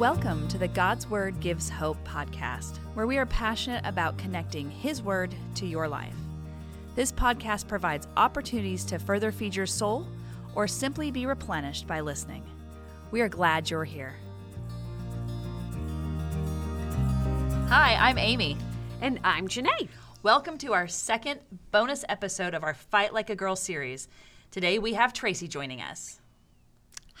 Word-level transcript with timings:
Welcome 0.00 0.48
to 0.48 0.56
the 0.56 0.66
God's 0.66 1.10
Word 1.10 1.40
Gives 1.40 1.68
Hope 1.68 2.02
podcast, 2.08 2.78
where 2.94 3.06
we 3.06 3.18
are 3.18 3.26
passionate 3.26 3.84
about 3.84 4.16
connecting 4.16 4.70
His 4.70 5.02
Word 5.02 5.34
to 5.56 5.66
your 5.66 5.86
life. 5.86 6.14
This 6.94 7.12
podcast 7.12 7.68
provides 7.68 8.08
opportunities 8.16 8.82
to 8.86 8.98
further 8.98 9.30
feed 9.30 9.54
your 9.54 9.66
soul 9.66 10.06
or 10.54 10.66
simply 10.66 11.10
be 11.10 11.26
replenished 11.26 11.86
by 11.86 12.00
listening. 12.00 12.42
We 13.10 13.20
are 13.20 13.28
glad 13.28 13.68
you're 13.68 13.84
here. 13.84 14.14
Hi, 17.68 17.94
I'm 18.00 18.16
Amy. 18.16 18.56
And 19.02 19.20
I'm 19.22 19.48
Janae. 19.48 19.90
Welcome 20.22 20.56
to 20.58 20.72
our 20.72 20.88
second 20.88 21.40
bonus 21.72 22.06
episode 22.08 22.54
of 22.54 22.64
our 22.64 22.72
Fight 22.72 23.12
Like 23.12 23.28
a 23.28 23.36
Girl 23.36 23.54
series. 23.54 24.08
Today 24.50 24.78
we 24.78 24.94
have 24.94 25.12
Tracie 25.12 25.46
joining 25.46 25.82
us. 25.82 26.19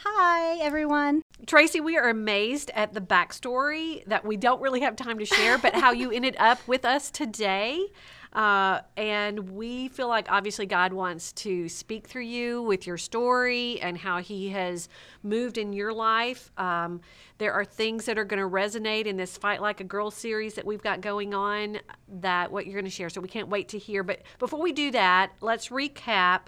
Hi, 0.02 0.56
everyone. 0.60 1.20
Tracie, 1.44 1.80
we 1.80 1.98
are 1.98 2.08
amazed 2.08 2.70
at 2.74 2.94
the 2.94 3.02
backstory 3.02 4.02
that 4.06 4.24
we 4.24 4.38
don't 4.38 4.62
really 4.62 4.80
have 4.80 4.96
time 4.96 5.18
to 5.18 5.26
share, 5.26 5.58
but 5.58 5.74
how 5.74 5.92
you 5.92 6.10
ended 6.10 6.36
up 6.38 6.58
with 6.66 6.86
us 6.86 7.10
today. 7.10 7.84
Uh, 8.32 8.80
and 8.96 9.50
we 9.50 9.88
feel 9.88 10.08
like 10.08 10.32
obviously 10.32 10.64
God 10.64 10.94
wants 10.94 11.32
to 11.32 11.68
speak 11.68 12.06
through 12.06 12.22
you 12.22 12.62
with 12.62 12.86
your 12.86 12.96
story 12.96 13.78
and 13.82 13.98
how 13.98 14.22
He 14.22 14.48
has 14.48 14.88
moved 15.22 15.58
in 15.58 15.74
your 15.74 15.92
life. 15.92 16.50
Um, 16.56 17.02
there 17.36 17.52
are 17.52 17.66
things 17.66 18.06
that 18.06 18.16
are 18.16 18.24
going 18.24 18.42
to 18.42 18.48
resonate 18.48 19.04
in 19.04 19.18
this 19.18 19.36
Fight 19.36 19.60
Like 19.60 19.80
a 19.80 19.84
Girl 19.84 20.10
series 20.10 20.54
that 20.54 20.64
we've 20.64 20.82
got 20.82 21.02
going 21.02 21.34
on 21.34 21.78
that 22.20 22.50
what 22.50 22.64
you're 22.64 22.80
going 22.80 22.86
to 22.86 22.90
share. 22.90 23.10
So 23.10 23.20
we 23.20 23.28
can't 23.28 23.48
wait 23.48 23.68
to 23.68 23.78
hear. 23.78 24.02
But 24.02 24.22
before 24.38 24.62
we 24.62 24.72
do 24.72 24.92
that, 24.92 25.32
let's 25.42 25.68
recap 25.68 26.42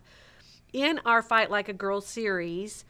in 0.73 1.01
our 1.05 1.21
Fight 1.21 1.51
Like 1.51 1.69
a 1.69 1.75
Girl 1.75 2.01
series. 2.01 2.87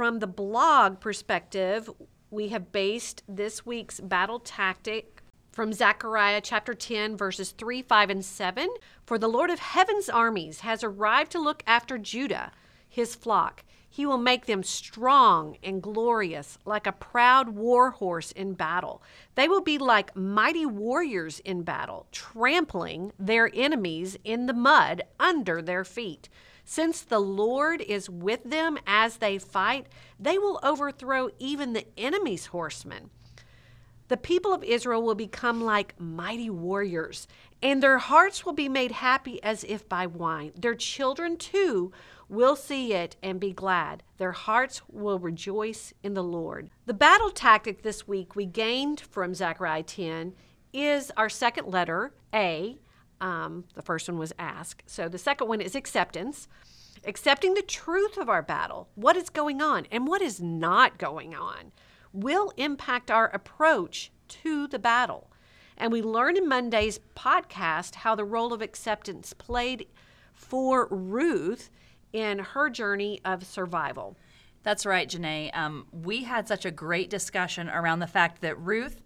From 0.00 0.20
the 0.20 0.26
blog 0.26 0.98
perspective, 0.98 1.90
we 2.30 2.48
have 2.48 2.72
based 2.72 3.22
this 3.28 3.66
week's 3.66 4.00
battle 4.00 4.40
tactic 4.40 5.22
from 5.52 5.74
Zechariah 5.74 6.40
chapter 6.40 6.72
10, 6.72 7.18
verses 7.18 7.50
3, 7.50 7.82
5, 7.82 8.08
and 8.08 8.24
7. 8.24 8.70
For 9.04 9.18
the 9.18 9.28
Lord 9.28 9.50
of 9.50 9.58
heaven's 9.58 10.08
armies 10.08 10.60
has 10.60 10.82
arrived 10.82 11.32
to 11.32 11.38
look 11.38 11.62
after 11.66 11.98
Judah, 11.98 12.50
his 12.88 13.14
flock. 13.14 13.62
He 13.90 14.06
will 14.06 14.16
make 14.16 14.46
them 14.46 14.62
strong 14.62 15.58
and 15.62 15.82
glorious, 15.82 16.56
like 16.64 16.86
a 16.86 16.92
proud 16.92 17.50
war 17.50 17.90
horse 17.90 18.32
in 18.32 18.54
battle. 18.54 19.02
They 19.34 19.48
will 19.48 19.60
be 19.60 19.76
like 19.76 20.16
mighty 20.16 20.64
warriors 20.64 21.40
in 21.40 21.62
battle, 21.62 22.06
trampling 22.10 23.12
their 23.18 23.50
enemies 23.52 24.16
in 24.24 24.46
the 24.46 24.54
mud 24.54 25.02
under 25.18 25.60
their 25.60 25.84
feet. 25.84 26.30
Since 26.70 27.02
the 27.02 27.18
Lord 27.18 27.80
is 27.80 28.08
with 28.08 28.44
them 28.44 28.78
as 28.86 29.16
they 29.16 29.38
fight, 29.38 29.88
they 30.20 30.38
will 30.38 30.60
overthrow 30.62 31.30
even 31.40 31.72
the 31.72 31.84
enemy's 31.98 32.46
horsemen. 32.46 33.10
The 34.06 34.16
people 34.16 34.52
of 34.52 34.62
Israel 34.62 35.02
will 35.02 35.16
become 35.16 35.60
like 35.64 35.98
mighty 35.98 36.48
warriors, 36.48 37.26
and 37.60 37.82
their 37.82 37.98
hearts 37.98 38.46
will 38.46 38.52
be 38.52 38.68
made 38.68 38.92
happy 38.92 39.42
as 39.42 39.64
if 39.64 39.88
by 39.88 40.06
wine. 40.06 40.52
Their 40.54 40.76
children, 40.76 41.36
too, 41.38 41.90
will 42.28 42.54
see 42.54 42.94
it 42.94 43.16
and 43.20 43.40
be 43.40 43.52
glad. 43.52 44.04
Their 44.18 44.30
hearts 44.30 44.80
will 44.88 45.18
rejoice 45.18 45.92
in 46.04 46.14
the 46.14 46.22
Lord. 46.22 46.70
The 46.86 46.94
battle 46.94 47.30
tactic 47.30 47.82
this 47.82 48.06
week 48.06 48.36
we 48.36 48.46
gained 48.46 49.00
from 49.00 49.34
Zechariah 49.34 49.82
10 49.82 50.34
is 50.72 51.10
our 51.16 51.28
second 51.28 51.66
letter, 51.66 52.12
A, 52.32 52.78
um, 53.20 53.64
the 53.74 53.82
first 53.82 54.08
one 54.08 54.18
was 54.18 54.32
ask. 54.38 54.82
So 54.86 55.08
the 55.08 55.18
second 55.18 55.48
one 55.48 55.60
is 55.60 55.74
acceptance. 55.74 56.48
Accepting 57.04 57.54
the 57.54 57.62
truth 57.62 58.18
of 58.18 58.28
our 58.28 58.42
battle, 58.42 58.88
what 58.94 59.16
is 59.16 59.30
going 59.30 59.62
on 59.62 59.86
and 59.90 60.06
what 60.06 60.20
is 60.20 60.40
not 60.40 60.98
going 60.98 61.34
on, 61.34 61.72
will 62.12 62.52
impact 62.56 63.10
our 63.10 63.28
approach 63.28 64.10
to 64.28 64.66
the 64.66 64.78
battle. 64.78 65.30
And 65.76 65.92
we 65.92 66.02
learned 66.02 66.36
in 66.36 66.48
Monday's 66.48 67.00
podcast 67.16 67.96
how 67.96 68.14
the 68.14 68.24
role 68.24 68.52
of 68.52 68.60
acceptance 68.60 69.32
played 69.32 69.86
for 70.34 70.88
Ruth 70.90 71.70
in 72.12 72.38
her 72.38 72.68
journey 72.68 73.20
of 73.24 73.46
survival. 73.46 74.16
That's 74.62 74.84
right, 74.84 75.08
Janae. 75.08 75.56
Um, 75.56 75.86
we 75.90 76.24
had 76.24 76.46
such 76.46 76.66
a 76.66 76.70
great 76.70 77.08
discussion 77.08 77.70
around 77.70 78.00
the 78.00 78.06
fact 78.06 78.42
that 78.42 78.60
Ruth 78.60 79.00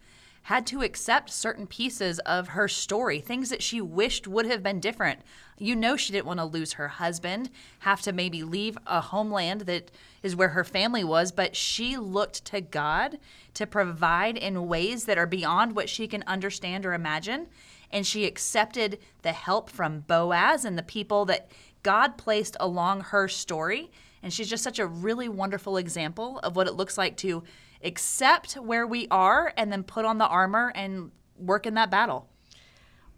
had 0.45 0.67
to 0.67 0.83
accept 0.83 1.31
certain 1.31 1.67
pieces 1.67 2.19
of 2.21 2.49
her 2.49 2.69
story, 2.69 3.19
things 3.19 3.49
that 3.49 3.63
she 3.63 3.81
wished 3.81 4.29
would 4.29 4.45
have 4.45 4.63
been 4.63 4.79
different. 4.79 5.21
You 5.59 5.75
know, 5.75 5.97
she 5.97 6.13
didn't 6.13 6.27
want 6.27 6.39
to 6.39 6.45
lose 6.45 6.75
her 6.75 6.89
husband, 6.89 7.49
have 7.81 8.03
to 8.03 8.13
maybe 8.13 8.43
leave 8.43 8.77
a 8.87 9.01
homeland 9.01 9.63
that 9.63 9.91
is 10.23 10.37
where 10.37 10.51
her 10.51 10.63
family 10.63 11.03
was, 11.03 11.33
but 11.33 11.57
she 11.57 11.97
looked 11.97 12.45
to 12.47 12.61
God 12.61 13.19
to 13.55 13.67
provide 13.67 14.37
in 14.37 14.69
ways 14.69 15.07
that 15.07 15.17
are 15.17 15.27
beyond 15.27 15.75
what 15.75 15.89
she 15.89 16.07
can 16.07 16.23
understand 16.27 16.85
or 16.85 16.93
imagine. 16.93 17.49
And 17.91 18.07
she 18.07 18.27
accepted 18.27 18.99
the 19.23 19.33
help 19.33 19.71
from 19.71 20.01
Boaz 20.01 20.67
and 20.67 20.77
the 20.77 20.83
people 20.83 21.25
that 21.25 21.51
God 21.83 22.19
placed 22.19 22.57
along 22.61 23.01
her 23.01 23.29
story. 23.29 23.91
And 24.23 24.31
she's 24.31 24.51
just 24.51 24.65
such 24.65 24.79
a 24.79 24.87
really 24.87 25.29
wonderful 25.29 25.79
example 25.79 26.39
of 26.41 26.55
what 26.55 26.67
it 26.67 26.75
looks 26.75 26.99
like 26.99 27.17
to 27.19 27.45
accept 27.85 28.55
where 28.55 28.87
we 28.87 29.07
are 29.11 29.53
and 29.57 29.71
then 29.71 29.83
put 29.83 30.05
on 30.05 30.19
the 30.19 30.27
armor 30.27 30.73
and 30.75 31.11
work 31.39 31.67
in 31.67 31.75
that 31.75 31.91
battle. 31.91 32.29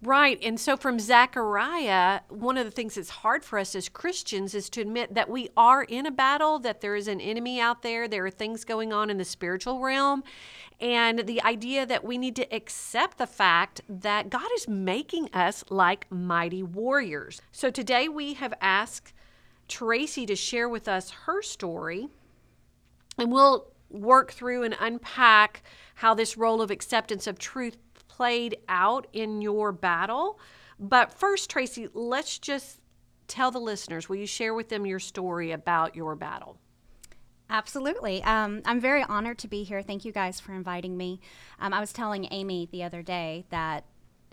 Right. 0.03 0.37
And 0.43 0.59
so 0.59 0.77
from 0.77 0.99
Zechariah, 0.99 2.19
one 2.29 2.55
of 2.55 2.65
the 2.65 2.71
things 2.71 2.95
that's 2.95 3.09
hard 3.09 3.43
for 3.43 3.57
us 3.57 3.73
as 3.73 3.89
Christians 3.89 4.53
is 4.53 4.69
to 4.71 4.81
admit 4.81 5.15
that 5.15 5.27
we 5.27 5.49
are 5.57 5.83
in 5.83 6.05
a 6.05 6.11
battle, 6.11 6.59
that 6.59 6.81
there 6.81 6.95
is 6.95 7.07
an 7.07 7.19
enemy 7.19 7.59
out 7.59 7.81
there, 7.81 8.07
there 8.07 8.23
are 8.23 8.31
things 8.31 8.63
going 8.63 8.93
on 8.93 9.09
in 9.09 9.17
the 9.17 9.25
spiritual 9.25 9.79
realm. 9.79 10.23
And 10.79 11.25
the 11.25 11.41
idea 11.41 11.87
that 11.87 12.03
we 12.03 12.19
need 12.19 12.35
to 12.35 12.55
accept 12.55 13.17
the 13.17 13.25
fact 13.25 13.81
that 13.89 14.29
God 14.29 14.47
is 14.55 14.67
making 14.67 15.33
us 15.33 15.63
like 15.71 16.05
mighty 16.11 16.61
warriors. 16.61 17.41
So 17.51 17.71
today 17.71 18.07
we 18.07 18.35
have 18.35 18.53
asked 18.61 19.13
Tracie 19.67 20.27
to 20.27 20.35
share 20.35 20.69
with 20.69 20.87
us 20.87 21.09
her 21.25 21.41
story. 21.41 22.07
And 23.17 23.31
we'll 23.31 23.71
work 23.89 24.31
through 24.31 24.63
and 24.63 24.75
unpack 24.79 25.63
how 25.95 26.13
this 26.13 26.37
role 26.37 26.61
of 26.61 26.71
acceptance 26.71 27.27
of 27.27 27.39
truth 27.39 27.77
played 28.07 28.57
out 28.67 29.07
in 29.13 29.41
your 29.41 29.71
battle. 29.71 30.39
But 30.79 31.11
first, 31.11 31.49
Tracie, 31.49 31.87
let's 31.93 32.37
just 32.37 32.79
tell 33.27 33.51
the 33.51 33.59
listeners 33.59 34.07
will 34.07 34.15
you 34.15 34.27
share 34.27 34.53
with 34.53 34.69
them 34.69 34.85
your 34.85 34.99
story 34.99 35.51
about 35.51 35.95
your 35.95 36.15
battle? 36.15 36.57
Absolutely. 37.49 38.21
Um, 38.23 38.61
I'm 38.65 38.79
very 38.79 39.03
honored 39.03 39.37
to 39.39 39.47
be 39.47 39.63
here. 39.63 39.81
Thank 39.81 40.03
you 40.03 40.11
guys 40.11 40.39
for 40.39 40.53
inviting 40.53 40.97
me. 40.97 41.21
Um, 41.59 41.73
I 41.73 41.79
was 41.79 41.93
telling 41.93 42.27
Amy 42.31 42.67
the 42.71 42.83
other 42.83 43.01
day 43.01 43.45
that 43.49 43.85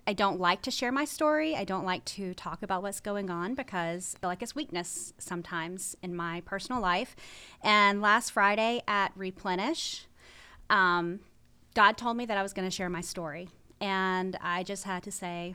I 0.07 0.13
don't 0.13 0.39
like 0.39 0.63
to 0.63 0.71
share 0.71 0.93
my 0.93 1.05
story. 1.05 1.57
I 1.57 1.65
don't 1.65 1.85
like 1.85 2.05
to 2.07 2.35
talk 2.35 2.63
about 2.63 2.83
what's 2.83 3.01
going 3.01 3.31
on 3.31 3.55
because 3.55 4.15
I 4.17 4.19
feel 4.21 4.31
like 4.31 4.43
it's 4.43 4.55
weakness 4.55 5.15
sometimes 5.19 5.97
in 6.03 6.15
my 6.15 6.43
personal 6.43 6.81
life. 6.81 7.17
And 7.63 8.03
last 8.03 8.31
Friday 8.31 8.83
at 8.87 9.13
Replenish, 9.17 10.07
um, 10.69 11.21
God 11.75 11.97
told 11.97 12.17
me 12.17 12.27
that 12.27 12.37
I 12.37 12.43
was 12.43 12.53
going 12.53 12.69
to 12.69 12.75
share 12.75 12.91
my 12.91 13.01
story. 13.01 13.49
And 13.81 14.37
I 14.41 14.63
just 14.63 14.85
had 14.85 15.03
to 15.05 15.11
say, 15.11 15.55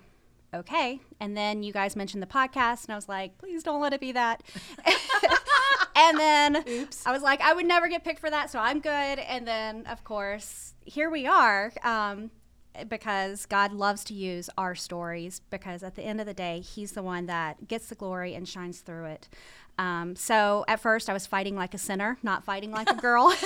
okay. 0.53 0.99
And 1.19 1.37
then 1.37 1.63
you 1.63 1.71
guys 1.71 1.95
mentioned 1.95 2.23
the 2.23 2.27
podcast, 2.27 2.85
and 2.85 2.93
I 2.93 2.95
was 2.95 3.07
like, 3.07 3.37
please 3.37 3.63
don't 3.63 3.81
let 3.81 3.93
it 3.93 3.99
be 3.99 4.11
that. 4.13 4.41
and 5.95 6.17
then 6.17 6.63
Oops. 6.67 7.05
I 7.05 7.11
was 7.11 7.21
like, 7.21 7.41
I 7.41 7.53
would 7.53 7.65
never 7.65 7.87
get 7.87 8.03
picked 8.03 8.19
for 8.19 8.29
that, 8.29 8.49
so 8.49 8.59
I'm 8.59 8.79
good. 8.79 8.91
And 9.19 9.47
then, 9.47 9.85
of 9.85 10.03
course, 10.03 10.73
here 10.85 11.09
we 11.09 11.27
are. 11.27 11.71
Um, 11.83 12.31
because 12.87 13.45
God 13.45 13.73
loves 13.73 14.03
to 14.05 14.13
use 14.13 14.49
our 14.57 14.75
stories 14.75 15.41
because 15.49 15.83
at 15.83 15.95
the 15.95 16.03
end 16.03 16.21
of 16.21 16.25
the 16.25 16.33
day, 16.33 16.59
He's 16.59 16.93
the 16.93 17.03
one 17.03 17.25
that 17.25 17.67
gets 17.67 17.87
the 17.87 17.95
glory 17.95 18.35
and 18.35 18.47
shines 18.47 18.79
through 18.79 19.05
it. 19.05 19.27
Um, 19.79 20.15
so 20.15 20.65
at 20.67 20.79
first, 20.79 21.09
I 21.09 21.13
was 21.13 21.25
fighting 21.25 21.55
like 21.55 21.73
a 21.73 21.77
sinner, 21.77 22.17
not 22.21 22.43
fighting 22.43 22.71
like 22.71 22.89
a 22.89 22.95
girl. 22.95 23.33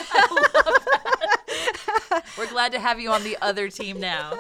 We're 2.38 2.50
glad 2.50 2.72
to 2.72 2.80
have 2.80 3.00
you 3.00 3.12
on 3.12 3.24
the 3.24 3.38
other 3.42 3.70
team 3.70 4.00
now. 4.00 4.34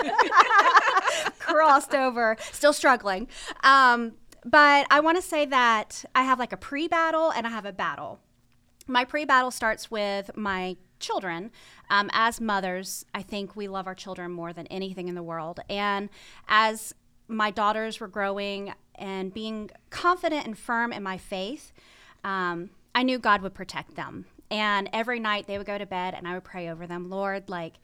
Crossed 1.39 1.93
over, 1.93 2.35
still 2.51 2.73
struggling. 2.73 3.27
Um, 3.63 4.13
but 4.43 4.87
I 4.89 4.99
want 4.99 5.17
to 5.17 5.21
say 5.21 5.45
that 5.45 6.03
I 6.15 6.23
have 6.23 6.39
like 6.39 6.51
a 6.51 6.57
pre 6.57 6.87
battle 6.87 7.31
and 7.31 7.45
I 7.45 7.51
have 7.51 7.65
a 7.65 7.71
battle. 7.71 8.19
My 8.87 9.05
pre 9.05 9.25
battle 9.25 9.51
starts 9.51 9.91
with 9.91 10.35
my 10.35 10.77
children. 11.03 11.51
Um, 11.89 12.09
as 12.13 12.41
mothers, 12.41 13.05
I 13.13 13.21
think 13.21 13.55
we 13.55 13.67
love 13.67 13.85
our 13.85 13.93
children 13.95 14.31
more 14.31 14.53
than 14.53 14.65
anything 14.67 15.07
in 15.07 15.15
the 15.15 15.23
world. 15.23 15.59
And 15.69 16.09
as 16.47 16.95
my 17.27 17.51
daughters 17.51 17.99
were 17.99 18.07
growing 18.07 18.73
and 18.95 19.33
being 19.33 19.69
confident 19.89 20.45
and 20.47 20.57
firm 20.57 20.91
in 20.91 21.03
my 21.03 21.17
faith, 21.17 21.71
um, 22.23 22.69
I 22.95 23.03
knew 23.03 23.19
God 23.19 23.41
would 23.41 23.53
protect 23.53 23.95
them. 23.95 24.25
And 24.49 24.89
every 24.93 25.19
night 25.19 25.47
they 25.47 25.57
would 25.57 25.67
go 25.67 25.77
to 25.77 25.85
bed 25.85 26.13
and 26.13 26.27
I 26.27 26.33
would 26.33 26.43
pray 26.43 26.69
over 26.69 26.87
them, 26.87 27.09
Lord, 27.09 27.49
like, 27.49 27.79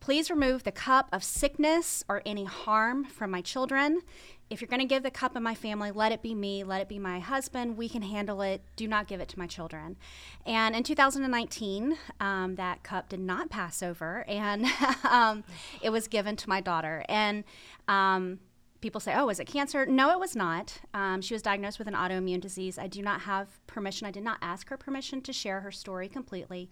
Please 0.00 0.30
remove 0.30 0.64
the 0.64 0.72
cup 0.72 1.10
of 1.12 1.22
sickness 1.22 2.02
or 2.08 2.22
any 2.24 2.44
harm 2.44 3.04
from 3.04 3.30
my 3.30 3.42
children. 3.42 4.00
If 4.50 4.60
you're 4.60 4.68
going 4.68 4.80
to 4.80 4.86
give 4.86 5.04
the 5.04 5.10
cup 5.12 5.36
of 5.36 5.42
my 5.42 5.54
family, 5.54 5.92
let 5.92 6.10
it 6.10 6.22
be 6.22 6.34
me, 6.34 6.64
let 6.64 6.80
it 6.80 6.88
be 6.88 6.98
my 6.98 7.20
husband. 7.20 7.76
We 7.76 7.88
can 7.88 8.02
handle 8.02 8.42
it. 8.42 8.62
Do 8.74 8.88
not 8.88 9.06
give 9.06 9.20
it 9.20 9.28
to 9.28 9.38
my 9.38 9.46
children. 9.46 9.96
And 10.44 10.74
in 10.74 10.82
2019, 10.82 11.96
um, 12.18 12.56
that 12.56 12.82
cup 12.82 13.08
did 13.08 13.20
not 13.20 13.48
pass 13.48 13.80
over, 13.82 14.24
and 14.26 14.66
um, 15.10 15.44
it 15.80 15.90
was 15.90 16.08
given 16.08 16.34
to 16.36 16.48
my 16.48 16.60
daughter. 16.60 17.04
And 17.08 17.44
um, 17.86 18.40
people 18.80 19.00
say, 19.00 19.14
oh, 19.14 19.26
was 19.26 19.40
it 19.40 19.46
cancer? 19.46 19.86
No, 19.86 20.10
it 20.10 20.18
was 20.18 20.34
not. 20.34 20.80
Um, 20.94 21.20
she 21.20 21.34
was 21.34 21.42
diagnosed 21.42 21.78
with 21.78 21.88
an 21.88 21.94
autoimmune 21.94 22.40
disease. 22.40 22.78
I 22.78 22.86
do 22.86 23.02
not 23.02 23.22
have 23.22 23.64
permission. 23.66 24.06
I 24.06 24.10
did 24.10 24.22
not 24.22 24.38
ask 24.42 24.68
her 24.68 24.76
permission 24.76 25.20
to 25.22 25.32
share 25.32 25.60
her 25.60 25.70
story 25.70 26.08
completely. 26.08 26.68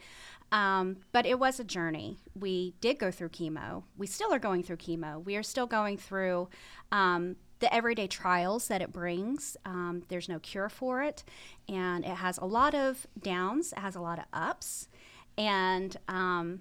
Um, 0.50 0.98
but 1.12 1.26
it 1.26 1.38
was 1.38 1.60
a 1.60 1.64
journey. 1.64 2.18
We 2.34 2.74
did 2.80 2.98
go 2.98 3.10
through 3.10 3.30
chemo. 3.30 3.84
We 3.96 4.06
still 4.06 4.32
are 4.32 4.38
going 4.38 4.62
through 4.62 4.78
chemo. 4.78 5.22
We 5.22 5.36
are 5.36 5.42
still 5.42 5.66
going 5.66 5.98
through 5.98 6.48
um, 6.90 7.36
the 7.60 7.72
everyday 7.72 8.06
trials 8.06 8.68
that 8.68 8.82
it 8.82 8.92
brings. 8.92 9.56
Um, 9.64 10.02
there's 10.08 10.28
no 10.28 10.38
cure 10.38 10.68
for 10.68 11.02
it. 11.02 11.24
And 11.68 12.04
it 12.04 12.16
has 12.16 12.38
a 12.38 12.44
lot 12.44 12.74
of 12.74 13.06
downs, 13.20 13.72
it 13.72 13.78
has 13.78 13.94
a 13.94 14.00
lot 14.00 14.18
of 14.18 14.24
ups. 14.32 14.88
And 15.36 15.96
um, 16.08 16.60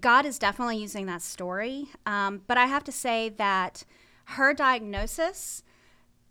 God 0.00 0.26
is 0.26 0.38
definitely 0.38 0.78
using 0.78 1.06
that 1.06 1.22
story. 1.22 1.88
Um, 2.06 2.42
but 2.46 2.58
I 2.58 2.66
have 2.66 2.84
to 2.84 2.92
say 2.92 3.28
that 3.30 3.84
her 4.24 4.54
diagnosis 4.54 5.62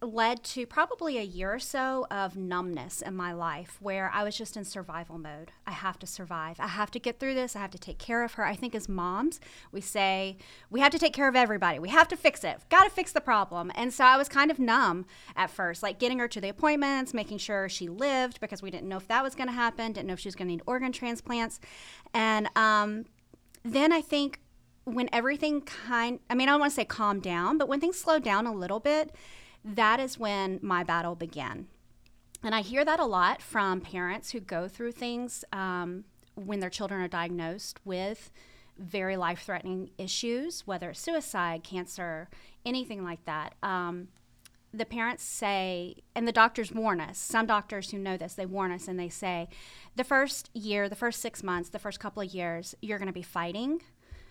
led 0.01 0.43
to 0.43 0.65
probably 0.65 1.19
a 1.19 1.23
year 1.23 1.53
or 1.53 1.59
so 1.59 2.07
of 2.09 2.35
numbness 2.35 3.03
in 3.03 3.15
my 3.15 3.31
life 3.31 3.77
where 3.79 4.09
I 4.11 4.23
was 4.23 4.35
just 4.35 4.57
in 4.57 4.65
survival 4.65 5.19
mode. 5.19 5.51
I 5.67 5.71
have 5.71 5.99
to 5.99 6.07
survive. 6.07 6.59
I 6.59 6.67
have 6.67 6.89
to 6.91 6.99
get 6.99 7.19
through 7.19 7.35
this. 7.35 7.55
I 7.55 7.59
have 7.59 7.69
to 7.71 7.77
take 7.77 7.99
care 7.99 8.23
of 8.23 8.33
her. 8.33 8.45
I 8.45 8.55
think 8.55 8.73
as 8.73 8.89
moms, 8.89 9.39
we 9.71 9.79
say 9.79 10.37
we 10.71 10.79
have 10.79 10.91
to 10.91 10.99
take 10.99 11.13
care 11.13 11.27
of 11.27 11.35
everybody. 11.35 11.77
We 11.77 11.89
have 11.89 12.07
to 12.07 12.17
fix 12.17 12.43
it. 12.43 12.57
Got 12.69 12.85
to 12.85 12.89
fix 12.89 13.11
the 13.11 13.21
problem. 13.21 13.71
And 13.75 13.93
so 13.93 14.03
I 14.03 14.17
was 14.17 14.27
kind 14.27 14.49
of 14.49 14.57
numb 14.57 15.05
at 15.35 15.51
first, 15.51 15.83
like 15.83 15.99
getting 15.99 16.17
her 16.17 16.27
to 16.29 16.41
the 16.41 16.49
appointments, 16.49 17.13
making 17.13 17.37
sure 17.37 17.69
she 17.69 17.87
lived 17.87 18.39
because 18.39 18.63
we 18.63 18.71
didn't 18.71 18.89
know 18.89 18.97
if 18.97 19.07
that 19.07 19.23
was 19.23 19.35
going 19.35 19.49
to 19.49 19.53
happen, 19.53 19.91
didn't 19.91 20.07
know 20.07 20.13
if 20.13 20.19
she 20.19 20.27
was 20.27 20.35
going 20.35 20.47
to 20.47 20.53
need 20.53 20.63
organ 20.65 20.91
transplants. 20.91 21.59
And 22.13 22.49
um, 22.55 23.05
then 23.63 23.91
I 23.91 24.01
think 24.01 24.39
when 24.85 25.09
everything 25.13 25.61
kind 25.61 26.19
I 26.27 26.33
mean 26.33 26.49
I 26.49 26.53
don't 26.53 26.59
want 26.59 26.71
to 26.71 26.75
say 26.75 26.85
calm 26.85 27.19
down, 27.19 27.59
but 27.59 27.67
when 27.67 27.79
things 27.79 27.99
slowed 27.99 28.23
down 28.23 28.47
a 28.47 28.53
little 28.53 28.79
bit, 28.79 29.13
that 29.63 29.99
is 29.99 30.17
when 30.17 30.59
my 30.61 30.83
battle 30.83 31.15
began. 31.15 31.67
And 32.43 32.55
I 32.55 32.61
hear 32.61 32.83
that 32.83 32.99
a 32.99 33.05
lot 33.05 33.41
from 33.41 33.81
parents 33.81 34.31
who 34.31 34.39
go 34.39 34.67
through 34.67 34.93
things 34.93 35.45
um, 35.53 36.05
when 36.35 36.59
their 36.59 36.69
children 36.69 37.01
are 37.01 37.07
diagnosed 37.07 37.79
with 37.85 38.31
very 38.77 39.15
life 39.15 39.43
threatening 39.43 39.91
issues, 39.97 40.65
whether 40.65 40.89
it's 40.89 40.99
suicide, 40.99 41.63
cancer, 41.63 42.29
anything 42.65 43.03
like 43.03 43.23
that. 43.25 43.53
Um, 43.61 44.07
the 44.73 44.85
parents 44.85 45.23
say, 45.23 45.95
and 46.15 46.27
the 46.27 46.31
doctors 46.31 46.71
warn 46.71 47.01
us, 47.01 47.17
some 47.17 47.45
doctors 47.45 47.91
who 47.91 47.97
know 47.97 48.15
this, 48.17 48.33
they 48.33 48.45
warn 48.45 48.71
us 48.71 48.87
and 48.87 48.97
they 48.97 49.09
say, 49.09 49.49
the 49.95 50.03
first 50.03 50.49
year, 50.53 50.87
the 50.87 50.95
first 50.95 51.21
six 51.21 51.43
months, 51.43 51.69
the 51.69 51.79
first 51.79 51.99
couple 51.99 52.23
of 52.23 52.33
years, 52.33 52.73
you're 52.81 52.97
going 52.97 53.07
to 53.07 53.13
be 53.13 53.21
fighting 53.21 53.81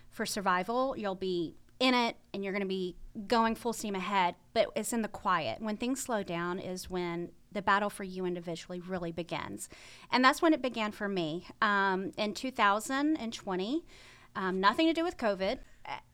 for 0.09 0.25
survival. 0.25 0.97
You'll 0.97 1.15
be 1.15 1.55
in 1.81 1.95
it 1.95 2.17
and 2.33 2.45
you're 2.45 2.53
going 2.53 2.63
to 2.63 2.69
be 2.69 2.97
going 3.27 3.55
full 3.57 3.73
steam 3.73 3.95
ahead, 3.95 4.37
but 4.53 4.69
it's 4.77 4.93
in 4.93 5.03
the 5.03 5.09
quiet. 5.09 5.61
When 5.61 5.77
things 5.77 6.01
slow 6.01 6.23
down 6.23 6.61
is 6.61 6.89
when 6.89 7.31
the 7.51 7.63
battle 7.63 7.91
for 7.91 8.05
you 8.05 8.25
individually 8.25 8.81
really 8.81 9.11
begins. 9.11 9.69
And 10.13 10.25
that's 10.25 10.41
when 10.41 10.53
it 10.53 10.63
began 10.63 10.93
for 10.93 11.09
me. 11.09 11.47
Um, 11.61 12.13
in 12.17 12.35
2020, 12.35 13.85
um, 14.37 14.61
nothing 14.61 14.87
to 14.87 14.93
do 14.93 15.03
with 15.03 15.17
COVID, 15.17 15.59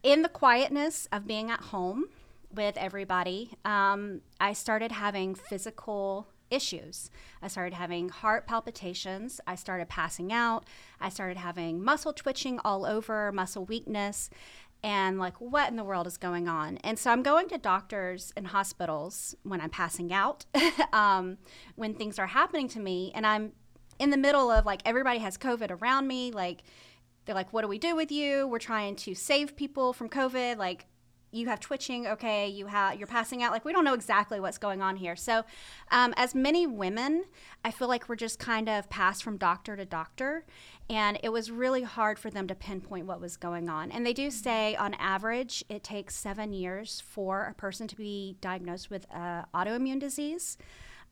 in 0.03 0.23
the 0.23 0.29
quietness 0.29 1.07
of 1.13 1.27
being 1.27 1.51
at 1.51 1.61
home 1.61 2.07
with 2.55 2.77
everybody, 2.77 3.53
um, 3.65 4.23
I 4.41 4.53
started 4.53 4.93
having 4.93 5.35
physical 5.35 6.29
issues. 6.51 7.11
I 7.43 7.49
started 7.49 7.75
having 7.75 8.09
heart 8.09 8.47
palpitations. 8.47 9.41
I 9.47 9.57
started 9.57 9.89
passing 9.89 10.33
out. 10.33 10.65
I 11.01 11.09
started 11.09 11.37
having 11.37 11.83
muscle 11.83 12.13
twitching 12.13 12.61
all 12.65 12.87
over, 12.87 13.33
muscle 13.33 13.65
weakness 13.65 14.31
and 14.83 15.19
like 15.19 15.41
what 15.41 15.69
in 15.71 15.77
the 15.77 15.85
world 15.85 16.07
is 16.07 16.17
going 16.17 16.49
on? 16.49 16.79
And 16.79 16.99
so 16.99 17.11
i'm 17.11 17.23
going 17.23 17.49
to 17.49 17.59
doctors 17.59 18.33
and 18.37 18.49
hospitals 18.49 19.35
when 19.43 19.61
i'm 19.61 19.71
passing 19.71 20.13
out 20.13 20.45
um, 20.93 21.39
when 21.77 21.95
things 21.95 22.19
are 22.19 22.29
happening 22.29 22.69
to 22.69 22.81
me 22.81 23.13
and 23.15 23.27
i'm 23.27 23.53
in 23.99 24.11
the 24.11 24.17
middle 24.17 24.51
of 24.51 24.67
like 24.67 24.83
everybody 24.85 25.19
has 25.19 25.39
covid 25.39 25.71
around 25.71 26.07
me 26.07 26.31
like 26.31 26.63
they're 27.25 27.35
like 27.35 27.53
what 27.53 27.63
do 27.63 27.69
we 27.69 27.79
do 27.79 27.95
with 27.97 28.11
you? 28.11 28.47
We're 28.47 28.59
trying 28.59 28.97
to 28.97 29.15
save 29.15 29.57
people 29.57 29.93
from 29.93 30.09
covid 30.09 30.57
like 30.57 30.87
you 31.37 31.49
have 31.49 31.61
twitching 31.61 32.07
okay 32.07 32.49
you 32.49 32.67
have 32.67 32.97
you're 32.99 33.07
passing 33.07 33.43
out 33.43 33.53
like 33.53 33.65
we 33.65 33.73
don't 33.73 33.85
know 33.85 33.95
exactly 33.95 34.41
what's 34.41 34.59
going 34.59 34.83
on 34.83 34.97
here. 34.97 35.17
So 35.17 35.45
um, 35.91 36.15
as 36.17 36.35
many 36.35 36.67
women 36.67 37.25
i 37.65 37.71
feel 37.71 37.89
like 37.89 38.09
we're 38.09 38.17
just 38.17 38.39
kind 38.39 38.69
of 38.69 38.89
passed 38.91 39.23
from 39.23 39.37
doctor 39.37 39.77
to 39.77 39.85
doctor 39.85 40.45
and 40.89 41.19
it 41.23 41.31
was 41.31 41.51
really 41.51 41.83
hard 41.83 42.19
for 42.19 42.31
them 42.31 42.47
to 42.47 42.55
pinpoint 42.55 43.07
what 43.07 43.21
was 43.21 43.37
going 43.37 43.69
on. 43.69 43.91
And 43.91 44.07
they 44.07 44.13
do 44.13 44.31
say 44.31 44.77
on 44.77 44.95
average 44.95 45.65
it 45.69 45.83
takes 45.83 46.15
seven 46.15 46.53
years 46.53 47.03
for 47.05 47.45
a 47.45 47.55
person 47.55 47.89
to 47.89 47.97
be 47.97 48.37
diagnosed 48.41 48.91
with 48.91 49.07
uh, 49.13 49.43
autoimmune 49.55 49.99
disease. 49.99 50.57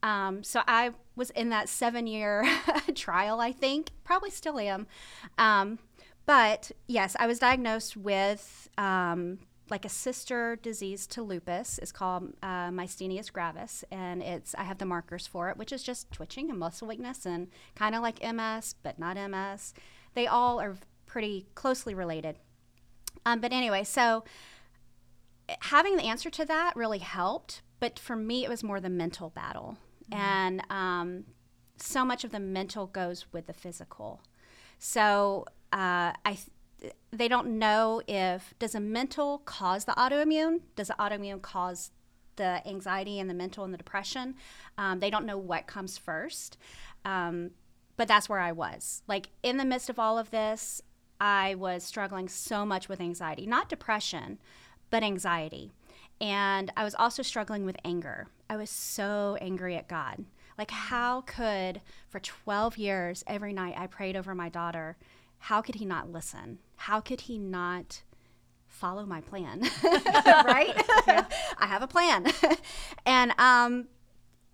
Um, 0.03 0.45
so 0.45 0.61
I 0.69 0.91
was 1.17 1.31
in 1.31 1.49
that 1.49 1.69
seven 1.69 2.07
year 2.07 2.45
trial, 2.95 3.41
I 3.41 3.53
think, 3.53 3.91
probably 4.05 4.31
still 4.31 4.59
am. 4.59 4.87
Um, 5.39 5.79
but 6.27 6.71
yes, 6.87 7.17
I 7.19 7.27
was 7.27 7.39
diagnosed 7.39 7.97
with 7.97 8.69
um, 8.79 9.39
like 9.71 9.85
a 9.85 9.89
sister 9.89 10.57
disease 10.57 11.07
to 11.07 11.23
lupus 11.23 11.79
is 11.79 11.91
called 11.91 12.33
uh, 12.43 12.69
myasthenia 12.69 13.33
gravis, 13.33 13.85
and 13.91 14.23
it's 14.23 14.55
I 14.57 14.65
have 14.65 14.79
the 14.79 14.85
markers 14.85 15.27
for 15.27 15.49
it, 15.49 15.57
which 15.57 15.73
is 15.73 15.83
just 15.83 16.11
twitching 16.11 16.51
and 16.51 16.59
muscle 16.59 16.89
weakness, 16.89 17.25
and 17.25 17.49
kind 17.75 17.95
of 17.95 18.03
like 18.03 18.23
MS, 18.23 18.75
but 18.83 18.99
not 18.99 19.17
MS. 19.17 19.73
They 20.15 20.27
all 20.27 20.61
are 20.61 20.77
pretty 21.07 21.47
closely 21.55 21.95
related. 21.95 22.37
Um, 23.25 23.41
but 23.41 23.53
anyway, 23.53 23.85
so 23.85 24.25
having 25.61 25.97
the 25.97 26.05
answer 26.05 26.31
to 26.31 26.45
that 26.45 26.77
really 26.77 26.99
helped, 26.99 27.63
but 27.81 27.99
for 27.99 28.17
me, 28.17 28.45
it 28.45 28.51
was 28.51 28.63
more 28.63 28.81
the 28.81 28.91
mental 28.91 29.31
battle, 29.31 29.79
mm-hmm. 30.11 30.21
and 30.21 30.63
um, 30.69 31.25
so 31.79 32.05
much 32.05 32.25
of 32.25 32.33
the 32.33 32.41
mental 32.41 32.87
goes 32.87 33.27
with 33.33 33.47
the 33.47 33.55
physical. 33.55 34.21
So 34.79 35.47
uh, 35.73 36.13
I 36.25 36.39
they 37.11 37.29
don't 37.29 37.59
know 37.59 38.03
if 38.07 38.55
does 38.59 38.75
a 38.75 38.81
mental 38.81 39.39
cause 39.39 39.85
the 39.85 39.93
autoimmune? 39.93 40.61
Does 40.77 40.89
the 40.89 40.95
autoimmune 40.95 41.43
cause 41.43 41.91
the 42.37 42.67
anxiety 42.67 43.21
and 43.21 43.31
the 43.31 43.35
mental 43.35 43.65
and 43.65 43.73
the 43.73 43.79
depression? 43.79 44.35
Um, 44.77 45.01
they 45.01 45.11
don't 45.11 45.27
know 45.27 45.39
what 45.39 45.67
comes 45.67 45.99
first. 45.99 46.59
Um, 47.05 47.51
but 47.97 48.09
that's 48.09 48.29
where 48.29 48.41
i 48.41 48.53
was. 48.53 49.03
Like 49.07 49.29
in 49.43 49.57
the 49.57 49.65
midst 49.65 49.89
of 49.91 49.99
all 49.99 50.19
of 50.19 50.31
this 50.31 50.83
i 51.21 51.55
was 51.55 51.85
struggling 51.85 52.29
so 52.29 52.67
much 52.67 52.89
with 52.89 53.01
anxiety 53.01 53.47
not 53.47 53.69
depression 53.69 54.39
but 54.91 55.03
anxiety. 55.03 55.71
And 56.21 56.73
i 56.77 56.85
was 56.85 56.95
also 56.95 57.23
struggling 57.23 57.65
with 57.65 57.77
anger. 57.85 58.29
I 58.49 58.57
was 58.57 58.71
so 58.71 59.37
angry 59.41 59.77
at 59.77 59.89
god. 59.89 60.25
Like 60.59 60.71
how 60.71 61.23
could 61.23 61.81
for 62.09 62.21
12 62.21 62.79
years 62.79 63.25
every 63.27 63.53
night 63.53 63.75
i 63.77 63.87
prayed 63.87 64.17
over 64.17 64.35
my 64.35 64.49
daughter 64.49 64.97
how 65.45 65.61
could 65.61 65.75
he 65.75 65.85
not 65.85 66.11
listen? 66.11 66.59
How 66.77 67.01
could 67.01 67.23
he 67.23 67.39
not 67.39 68.03
follow 68.67 69.05
my 69.05 69.21
plan? 69.21 69.61
right? 69.85 70.75
I 71.59 71.67
have 71.67 71.83
a 71.83 71.87
plan. 71.87 72.27
and 73.07 73.39
um 73.39 73.89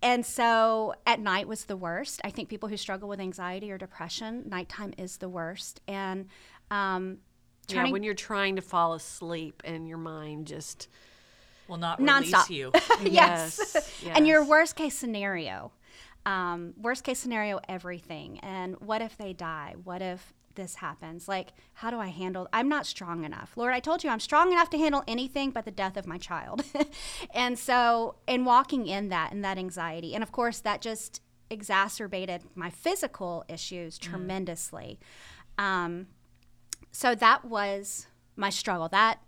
and 0.03 0.27
so 0.27 0.95
at 1.07 1.21
night 1.21 1.47
was 1.47 1.67
the 1.67 1.77
worst. 1.77 2.21
I 2.25 2.31
think 2.31 2.49
people 2.49 2.69
who 2.69 2.77
struggle 2.77 3.09
with 3.09 3.21
anxiety 3.21 3.71
or 3.71 3.79
depression, 3.79 4.43
nighttime 4.49 4.93
is 4.99 5.19
the 5.19 5.29
worst. 5.29 5.81
And 5.87 6.27
um 6.73 7.19
yeah, 7.69 7.89
when 7.89 8.03
you're 8.03 8.15
trying 8.15 8.57
to 8.57 8.63
fall 8.63 8.95
asleep 8.95 9.63
and 9.65 9.87
your 9.87 9.99
mind 9.99 10.49
just 10.49 10.89
will 11.69 11.77
not 11.77 12.01
release 12.01 12.33
nonstop. 12.33 12.51
you. 12.51 12.73
yes. 13.03 13.77
yes. 14.03 14.17
And 14.17 14.27
your 14.27 14.45
worst 14.45 14.75
case 14.75 14.99
scenario. 14.99 15.71
Um, 16.27 16.75
worst 16.77 17.05
case 17.05 17.21
scenario, 17.21 17.61
everything. 17.69 18.41
And 18.41 18.75
what 18.81 19.03
if 19.03 19.17
they 19.17 19.33
die? 19.33 19.77
What 19.85 20.03
if 20.03 20.35
this 20.55 20.77
happens? 20.77 21.29
Like, 21.29 21.53
how 21.75 21.91
do 21.91 21.99
I 21.99 22.09
handle? 22.09 22.49
I'm 22.53 22.69
not 22.69 22.87
strong 22.87 23.25
enough. 23.25 23.53
Lord, 23.57 23.73
I 23.73 23.81
told 23.81 24.05
you 24.05 24.11
I'm 24.11 24.21
strong 24.21 24.53
enough 24.53 24.71
to 24.71 24.79
handle 24.79 25.03
anything 25.07 25.51
but 25.51 25.65
the 25.65 25.71
death 25.71 25.97
of 25.97 26.07
my 26.07 26.19
child. 26.19 26.65
and 27.35 27.59
so, 27.59 28.17
in 28.27 28.45
walking 28.45 28.87
in 28.87 29.09
that 29.09 29.33
and 29.33 29.45
that 29.45 29.59
anxiety, 29.59 30.15
and 30.15 30.23
of 30.23 30.33
course, 30.33 30.61
that 30.61 30.81
just 30.81 31.21
exacerbated 31.51 32.43
my 32.55 32.71
physical 32.71 33.45
issues 33.49 33.99
mm. 33.99 34.03
tremendously. 34.03 34.99
Um, 35.59 36.07
so 36.93 37.15
that 37.15 37.45
was 37.45 38.07
my 38.37 38.51
struggle. 38.51 38.89
That 38.89 39.21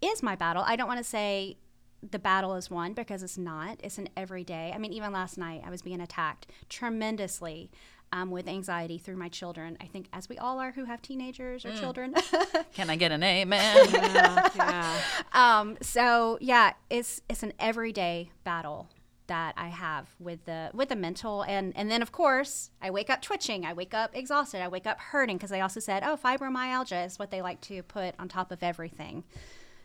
is 0.00 0.22
my 0.22 0.36
battle. 0.36 0.62
I 0.66 0.76
don't 0.76 0.88
want 0.88 0.98
to 0.98 1.04
say 1.04 1.56
the 2.02 2.18
battle 2.18 2.54
is 2.54 2.70
won 2.70 2.92
because 2.92 3.22
it's 3.22 3.38
not. 3.38 3.80
It's 3.82 3.98
an 3.98 4.08
everyday. 4.16 4.72
I 4.74 4.78
mean, 4.78 4.92
even 4.92 5.12
last 5.12 5.38
night 5.38 5.62
I 5.64 5.70
was 5.70 5.82
being 5.82 6.00
attacked 6.00 6.46
tremendously 6.68 7.70
um, 8.12 8.30
with 8.30 8.48
anxiety 8.48 8.98
through 8.98 9.16
my 9.16 9.28
children. 9.28 9.76
I 9.80 9.86
think, 9.86 10.06
as 10.12 10.28
we 10.28 10.38
all 10.38 10.58
are 10.58 10.72
who 10.72 10.84
have 10.84 11.02
teenagers 11.02 11.64
or 11.64 11.72
children. 11.74 12.14
Can 12.72 12.90
I 12.90 12.96
get 12.96 13.12
an 13.12 13.22
amen? 13.22 13.88
Yeah, 13.92 14.48
yeah. 14.56 14.98
um, 15.32 15.76
so 15.80 16.38
yeah, 16.40 16.72
it's 16.90 17.20
it's 17.28 17.42
an 17.42 17.52
everyday 17.58 18.30
battle 18.44 18.88
that 19.26 19.54
I 19.58 19.68
have 19.68 20.08
with 20.18 20.44
the 20.46 20.70
with 20.72 20.88
the 20.88 20.96
mental 20.96 21.42
and 21.42 21.76
and 21.76 21.90
then 21.90 22.00
of 22.00 22.12
course 22.12 22.70
I 22.80 22.90
wake 22.90 23.10
up 23.10 23.20
twitching, 23.20 23.66
I 23.66 23.74
wake 23.74 23.92
up 23.92 24.16
exhausted, 24.16 24.62
I 24.62 24.68
wake 24.68 24.86
up 24.86 24.98
hurting 24.98 25.36
because 25.36 25.50
they 25.50 25.60
also 25.60 25.80
said 25.80 26.02
oh 26.02 26.16
fibromyalgia 26.16 27.06
is 27.06 27.18
what 27.18 27.30
they 27.30 27.42
like 27.42 27.60
to 27.62 27.82
put 27.82 28.14
on 28.18 28.28
top 28.28 28.50
of 28.50 28.62
everything. 28.62 29.24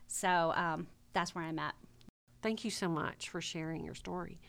So 0.08 0.54
um, 0.56 0.88
that's 1.12 1.36
where 1.36 1.44
I'm 1.44 1.60
at. 1.60 1.76
Thank 2.42 2.66
you 2.66 2.72
so 2.72 2.90
much 2.90 3.30
for 3.30 3.40
sharing 3.40 3.86
your 3.86 3.96
story. 3.96 4.40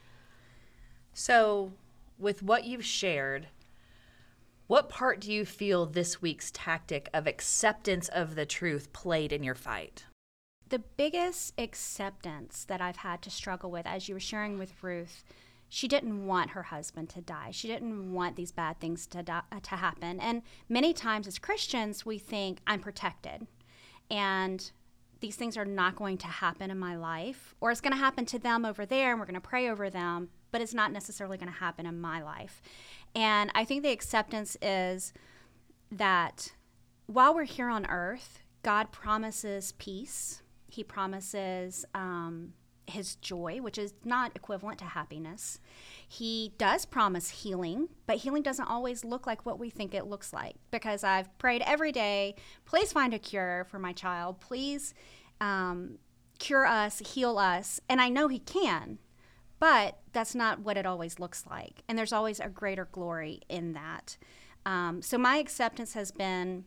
So, 1.12 1.73
with 2.19 2.43
what 2.43 2.64
you've 2.64 2.85
shared, 2.85 3.47
what 4.66 4.88
part 4.88 5.21
do 5.21 5.30
you 5.30 5.44
feel 5.44 5.85
this 5.85 6.23
week's 6.23 6.50
tactic 6.50 7.11
of 7.12 7.26
acceptance 7.26 8.09
of 8.09 8.35
the 8.35 8.47
truth 8.47 8.92
played 8.92 9.33
in 9.33 9.42
your 9.42 9.54
fight? 9.54 10.06
The 10.71 10.78
biggest 10.78 11.52
acceptance 11.59 12.64
that 12.64 12.80
I've 12.80 12.97
had 12.97 13.21
to 13.23 13.30
struggle 13.30 13.71
with, 13.71 13.87
as 13.87 14.09
you 14.09 14.14
were 14.14 14.21
sharing 14.21 14.59
with 14.59 14.83
Ruth, 14.83 15.23
she 15.68 15.87
didn't 15.87 16.26
want 16.26 16.50
her 16.50 16.62
husband 16.62 17.11
to 17.11 17.21
die. 17.21 17.50
She 17.50 17.68
didn't 17.68 18.12
want 18.12 18.37
these 18.37 18.52
bad 18.52 18.80
things 18.80 19.06
to 19.09 19.23
die, 19.23 19.42
uh, 19.52 19.61
to 19.61 19.76
happen. 19.76 20.18
And 20.18 20.42
many 20.68 20.94
times 20.94 21.26
as 21.26 21.38
Christians, 21.38 22.06
we 22.06 22.18
think 22.18 22.61
I'm 22.66 22.80
protected, 22.80 23.47
and 24.11 24.71
these 25.21 25.37
things 25.37 25.56
are 25.56 25.64
not 25.64 25.97
going 25.97 26.18
to 26.18 26.26
happen 26.26 26.71
in 26.71 26.78
my 26.78 26.97
life, 26.97 27.54
or 27.61 27.71
it's 27.71 27.80
going 27.80 27.92
to 27.92 27.99
happen 27.99 28.25
to 28.26 28.38
them 28.38 28.64
over 28.64 28.87
there, 28.87 29.11
and 29.11 29.21
we're 29.21 29.26
going 29.26 29.35
to 29.35 29.40
pray 29.40 29.68
over 29.68 29.90
them, 29.90 30.30
but 30.50 30.61
it's 30.61 30.75
not 30.75 30.92
necessarily 30.92 31.37
going 31.37 31.52
to 31.52 31.59
happen 31.59 31.87
in 31.87 32.00
my 32.00 32.23
life. 32.23 32.62
And 33.14 33.50
I 33.54 33.64
think 33.64 33.83
the 33.83 33.92
acceptance 33.92 34.56
is 34.61 35.12
that 35.90 36.52
while 37.06 37.35
we're 37.35 37.44
here 37.44 37.68
on 37.68 37.87
earth, 37.87 38.40
God 38.62 38.90
promises 38.90 39.73
peace. 39.73 40.42
He 40.68 40.83
promises 40.83 41.85
um, 41.94 42.54
his 42.87 43.16
joy, 43.16 43.61
which 43.61 43.78
is 43.78 43.94
not 44.04 44.33
equivalent 44.35 44.78
to 44.78 44.85
happiness. 44.85 45.61
He 46.09 46.52
does 46.59 46.85
promise 46.85 47.28
healing, 47.30 47.88
but 48.06 48.16
healing 48.16 48.42
doesn't 48.42 48.66
always 48.66 49.04
look 49.04 49.26
like 49.26 49.47
what 49.47 49.59
we 49.59 49.71
think 49.71 49.94
it 49.94 50.06
looks 50.06 50.33
like 50.33 50.56
because 50.71 51.04
I've 51.04 51.37
prayed 51.38 51.62
every 51.62 51.92
day, 51.92 52.35
please 52.64 52.92
find 52.92 53.14
a 53.14 53.18
cure 53.18 53.66
for 53.71 53.78
my 53.78 53.92
child. 53.92 54.40
Please 54.40 54.94
um, 55.40 55.99
cure 56.38 56.66
us, 56.66 56.99
heal 56.99 57.38
us. 57.38 57.80
And 57.88 58.00
I 58.00 58.09
know 58.09 58.28
he 58.28 58.38
can, 58.38 58.99
but 59.64 59.97
that's 60.12 60.35
not 60.35 60.61
what 60.61 60.76
it 60.76 60.85
always 60.85 61.18
looks 61.18 61.47
like. 61.49 61.85
And 61.88 61.97
there's 61.97 62.12
always 62.12 62.38
a 62.38 62.50
greater 62.50 62.85
glory 62.92 63.40
in 63.49 63.73
that. 63.73 64.18
Um, 64.66 65.00
so 65.00 65.16
my 65.16 65.38
acceptance 65.38 65.94
has 65.94 66.11
been 66.11 66.66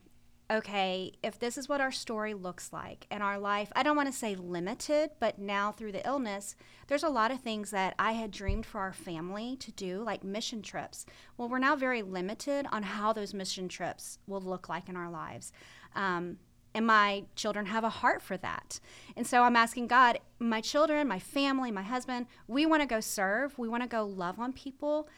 okay, 0.49 1.11
if 1.21 1.37
this 1.37 1.59
is 1.59 1.69
what 1.69 1.79
our 1.79 1.91
story 1.91 2.33
looks 2.33 2.73
like 2.73 3.05
and 3.11 3.21
our 3.21 3.37
life, 3.37 3.71
I 3.75 3.83
don't 3.83 3.97
want 3.97 4.11
to 4.11 4.17
say 4.17 4.33
limited, 4.33 5.11
but 5.19 5.37
now 5.37 5.71
through 5.71 5.91
the 5.91 6.07
illness, 6.07 6.55
there's 6.87 7.03
a 7.03 7.09
lot 7.09 7.29
of 7.29 7.41
things 7.41 7.69
that 7.69 7.93
I 7.99 8.13
had 8.13 8.31
dreamed 8.31 8.65
for 8.65 8.79
our 8.79 8.93
family 8.93 9.57
to 9.57 9.71
do, 9.71 10.01
like 10.01 10.23
mission 10.23 10.63
trips. 10.63 11.05
Well, 11.37 11.49
we're 11.49 11.59
now 11.59 11.75
very 11.75 12.01
limited 12.01 12.65
on 12.71 12.81
how 12.81 13.13
those 13.13 13.31
mission 13.31 13.67
trips 13.67 14.17
will 14.25 14.41
look 14.41 14.69
like 14.69 14.89
in 14.89 14.95
our 14.95 15.11
lives. 15.11 15.51
Um, 15.95 16.37
and 16.77 16.85
my 16.85 17.23
children 17.35 17.65
have 17.65 17.83
a 17.83 17.89
heart 17.89 18.21
for 18.21 18.37
that. 18.37 18.79
And 19.15 19.25
so 19.25 19.41
I'm 19.41 19.55
asking 19.55 19.87
God, 19.87 20.19
my 20.37 20.61
children, 20.61 21.07
my 21.07 21.17
family, 21.17 21.71
my 21.71 21.81
husband, 21.81 22.27
we 22.47 22.67
want 22.67 22.83
to 22.83 22.87
go 22.87 22.99
serve, 22.99 23.57
we 23.57 23.67
want 23.67 23.81
to 23.81 23.89
go 23.89 24.05
love 24.05 24.39
on 24.39 24.53
people. 24.53 25.09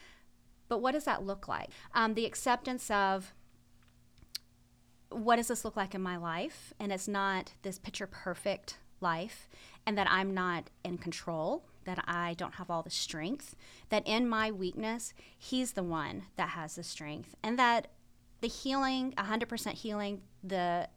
But 0.68 0.80
what 0.80 0.92
does 0.92 1.04
that 1.04 1.26
look 1.26 1.48
like? 1.48 1.68
Um, 1.94 2.14
the 2.14 2.24
acceptance 2.24 2.90
of 2.90 3.34
what 5.10 5.36
does 5.36 5.48
this 5.48 5.62
look 5.62 5.76
like 5.76 5.94
in 5.94 6.00
my 6.00 6.16
life? 6.16 6.72
And 6.80 6.90
it's 6.90 7.06
not 7.06 7.52
this 7.60 7.78
picture 7.78 8.06
perfect 8.06 8.78
life, 9.02 9.46
and 9.86 9.98
that 9.98 10.10
I'm 10.10 10.32
not 10.32 10.70
in 10.82 10.96
control, 10.96 11.66
that 11.84 12.02
I 12.06 12.32
don't 12.38 12.54
have 12.54 12.70
all 12.70 12.82
the 12.82 12.88
strength, 12.88 13.54
that 13.90 14.06
in 14.06 14.26
my 14.26 14.50
weakness, 14.50 15.12
He's 15.36 15.72
the 15.72 15.82
one 15.82 16.22
that 16.36 16.50
has 16.50 16.76
the 16.76 16.82
strength, 16.82 17.34
and 17.42 17.58
that 17.58 17.88
the 18.40 18.48
healing, 18.48 19.12
100% 19.18 19.72
healing, 19.72 20.22
the 20.42 20.88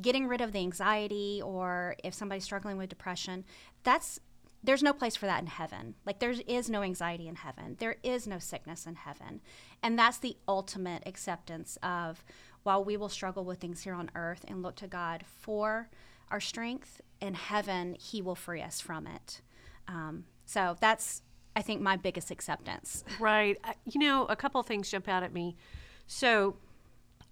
getting 0.00 0.26
rid 0.26 0.40
of 0.40 0.52
the 0.52 0.58
anxiety 0.58 1.40
or 1.44 1.96
if 2.04 2.14
somebody's 2.14 2.44
struggling 2.44 2.76
with 2.76 2.88
depression, 2.88 3.44
that's 3.84 4.20
there's 4.62 4.82
no 4.82 4.92
place 4.92 5.14
for 5.14 5.26
that 5.26 5.40
in 5.40 5.46
heaven. 5.46 5.94
Like 6.04 6.18
there 6.18 6.34
is 6.46 6.68
no 6.68 6.82
anxiety 6.82 7.28
in 7.28 7.36
heaven. 7.36 7.76
There 7.78 7.96
is 8.02 8.26
no 8.26 8.38
sickness 8.38 8.86
in 8.86 8.96
heaven. 8.96 9.40
And 9.82 9.98
that's 9.98 10.18
the 10.18 10.36
ultimate 10.48 11.04
acceptance 11.06 11.78
of 11.82 12.24
while 12.64 12.82
we 12.82 12.96
will 12.96 13.08
struggle 13.08 13.44
with 13.44 13.60
things 13.60 13.82
here 13.82 13.94
on 13.94 14.10
earth 14.14 14.44
and 14.48 14.62
look 14.62 14.74
to 14.76 14.88
God 14.88 15.24
for 15.24 15.88
our 16.30 16.40
strength 16.40 17.00
in 17.20 17.34
heaven, 17.34 17.96
He 17.98 18.20
will 18.20 18.34
free 18.34 18.60
us 18.60 18.80
from 18.80 19.06
it. 19.06 19.40
Um, 19.86 20.24
so 20.44 20.76
that's, 20.80 21.22
I 21.56 21.62
think, 21.62 21.80
my 21.80 21.96
biggest 21.96 22.30
acceptance. 22.30 23.04
Right. 23.20 23.56
Uh, 23.64 23.72
You 23.86 24.00
know, 24.00 24.26
a 24.26 24.36
couple 24.36 24.62
things 24.62 24.90
jump 24.90 25.08
out 25.08 25.22
at 25.22 25.32
me. 25.32 25.56
So, 26.06 26.56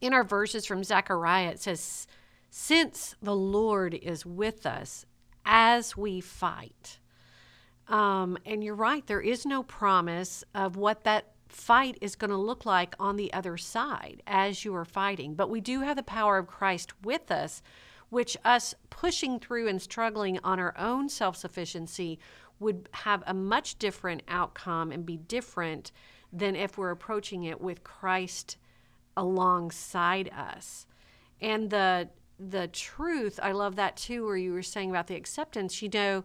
in 0.01 0.13
our 0.13 0.25
verses 0.25 0.67
from 0.67 0.85
Zechariah, 0.85 1.49
it 1.49 1.61
says, 1.61 2.07
Since 2.51 3.17
the 3.21 3.35
Lord 3.35 3.95
is 3.95 4.25
with 4.25 4.67
us 4.67 5.07
as 5.45 5.97
we 5.97 6.21
fight. 6.21 6.99
Um, 7.89 8.37
and 8.45 8.65
you're 8.65 8.75
right, 8.75 9.07
there 9.07 9.21
is 9.21 9.47
no 9.47 9.63
promise 9.63 10.43
of 10.55 10.77
what 10.77 11.05
that 11.05 11.33
fight 11.49 11.97
is 12.01 12.17
going 12.17 12.31
to 12.31 12.37
look 12.37 12.67
like 12.67 12.95
on 12.99 13.17
the 13.17 13.33
other 13.33 13.57
side 13.57 14.23
as 14.27 14.65
you 14.65 14.75
are 14.75 14.85
fighting. 14.85 15.35
But 15.35 15.51
we 15.51 15.61
do 15.61 15.81
have 15.81 15.97
the 15.97 16.03
power 16.03 16.39
of 16.39 16.47
Christ 16.47 16.93
with 17.05 17.31
us, 17.31 17.63
which 18.09 18.37
us 18.45 18.75
pushing 18.91 19.39
through 19.39 19.69
and 19.69 19.81
struggling 19.81 20.39
on 20.43 20.59
our 20.59 20.77
own 20.77 21.09
self 21.09 21.37
sufficiency 21.37 22.19
would 22.59 22.89
have 22.93 23.23
a 23.27 23.35
much 23.35 23.79
different 23.79 24.23
outcome 24.29 24.91
and 24.91 25.05
be 25.05 25.17
different 25.17 25.93
than 26.33 26.57
if 26.57 26.77
we're 26.77 26.91
approaching 26.91 27.45
it 27.45 27.61
with 27.61 27.85
Christ 27.85 28.57
alongside 29.17 30.31
us. 30.37 30.87
And 31.41 31.71
the 31.71 32.09
the 32.39 32.69
truth, 32.69 33.41
I 33.43 33.53
love 33.53 33.77
that 33.77 33.97
too, 33.97 34.25
where 34.25 34.37
you 34.37 34.53
were 34.53 34.63
saying 34.63 34.91
about 34.91 35.07
the 35.07 35.17
acceptance. 35.17 35.81
You 35.81 35.89
know, 35.93 36.25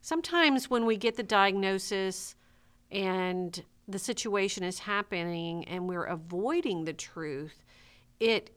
sometimes 0.00 0.70
when 0.70 0.86
we 0.86 0.96
get 0.96 1.16
the 1.16 1.22
diagnosis 1.22 2.36
and 2.90 3.62
the 3.88 3.98
situation 3.98 4.62
is 4.62 4.80
happening 4.80 5.64
and 5.64 5.88
we're 5.88 6.04
avoiding 6.04 6.84
the 6.84 6.92
truth, 6.92 7.64
it 8.20 8.56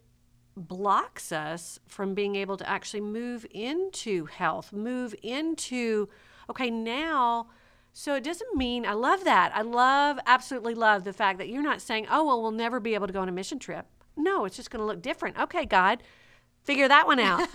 blocks 0.55 1.31
us 1.31 1.79
from 1.87 2.13
being 2.13 2.35
able 2.35 2.57
to 2.57 2.69
actually 2.69 3.01
move 3.01 3.45
into 3.51 4.25
health, 4.25 4.71
move 4.71 5.15
into, 5.23 6.07
okay, 6.49 6.69
now. 6.69 7.47
So 7.91 8.15
it 8.15 8.23
doesn't 8.23 8.55
mean, 8.55 8.85
I 8.85 8.93
love 8.93 9.23
that. 9.23 9.51
I 9.55 9.61
love, 9.61 10.19
absolutely 10.25 10.75
love 10.75 11.03
the 11.03 11.13
fact 11.13 11.39
that 11.39 11.49
you're 11.49 11.63
not 11.63 11.81
saying, 11.81 12.07
oh, 12.09 12.25
well, 12.25 12.41
we'll 12.41 12.51
never 12.51 12.79
be 12.79 12.93
able 12.93 13.07
to 13.07 13.13
go 13.13 13.21
on 13.21 13.29
a 13.29 13.31
mission 13.31 13.59
trip. 13.59 13.85
No, 14.15 14.45
it's 14.45 14.55
just 14.55 14.69
going 14.69 14.81
to 14.81 14.85
look 14.85 15.01
different. 15.01 15.39
Okay, 15.39 15.65
God, 15.65 16.03
figure 16.63 16.87
that 16.87 17.07
one 17.07 17.19
out. 17.19 17.47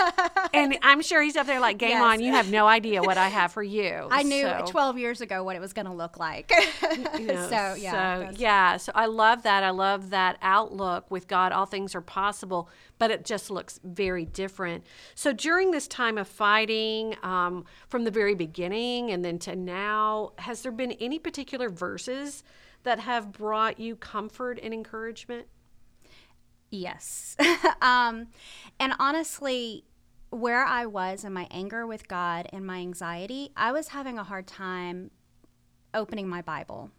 and 0.55 0.79
I'm 0.83 1.03
sure 1.03 1.23
he's 1.23 1.37
up 1.37 1.47
there 1.47 1.61
like, 1.61 1.79
game 1.79 1.91
Yes. 1.91 2.03
on. 2.03 2.21
You 2.21 2.33
have 2.33 2.51
no 2.51 2.67
idea 2.67 3.03
what 3.03 3.19
I 3.19 3.29
have 3.29 3.53
for 3.53 3.63
you. 3.63 4.07
I 4.11 4.23
knew 4.23 4.43
So- 4.43 4.65
12 4.69 4.99
years 4.99 5.21
ago 5.21 5.43
what 5.43 5.57
it 5.57 5.61
was 5.61 5.73
going 5.73 5.87
to 5.87 5.93
look 5.93 6.19
like. 6.19 6.53
you 7.19 7.27
know, 7.27 7.49
so, 7.49 7.75
yeah. 7.75 8.31
so 8.31 8.35
yeah 8.37 8.77
so 8.77 8.93
i 8.95 9.07
love 9.07 9.43
that 9.43 9.63
i 9.63 9.71
love 9.71 10.11
that 10.11 10.39
outlook 10.43 11.11
with 11.11 11.27
god 11.27 11.53
all 11.53 11.67
things 11.67 11.95
are 11.95 12.01
possible 12.01 12.69
but 12.99 13.11
it 13.11 13.25
just 13.25 13.51
looks 13.51 13.79
very 13.85 14.25
different 14.25 14.85
so 15.15 15.33
during 15.33 15.71
this 15.71 15.87
time 15.89 16.17
of 16.19 16.27
fighting 16.29 17.17
um, 17.23 17.65
from 17.89 18.05
the 18.05 18.11
very 18.11 18.35
beginning 18.35 19.11
and 19.11 19.25
then 19.25 19.39
to 19.39 19.55
now 19.57 20.33
has 20.39 20.63
there 20.63 20.73
been 20.73 20.93
any 20.93 21.19
particular 21.19 21.69
verses 21.69 22.43
that 22.85 23.01
have 23.01 23.33
brought 23.33 23.79
you 23.79 23.97
comfort 23.97 24.59
and 24.63 24.73
encouragement 24.73 25.47
Yes. 26.71 27.37
um, 27.83 28.29
and 28.79 28.93
honestly, 28.99 29.85
where 30.31 30.65
I 30.65 30.87
was 30.87 31.25
in 31.25 31.33
my 31.33 31.47
anger 31.51 31.87
with 31.87 32.09
God 32.09 32.49
and 32.53 32.67
my 32.67 32.79
anxiety, 32.79 33.51
I 33.57 33.73
was 33.73 33.89
having 33.89 34.19
a 34.19 34.25
hard 34.25 34.47
time 34.47 35.11
opening 35.95 36.29
my 36.29 36.43
Bible. 36.43 36.91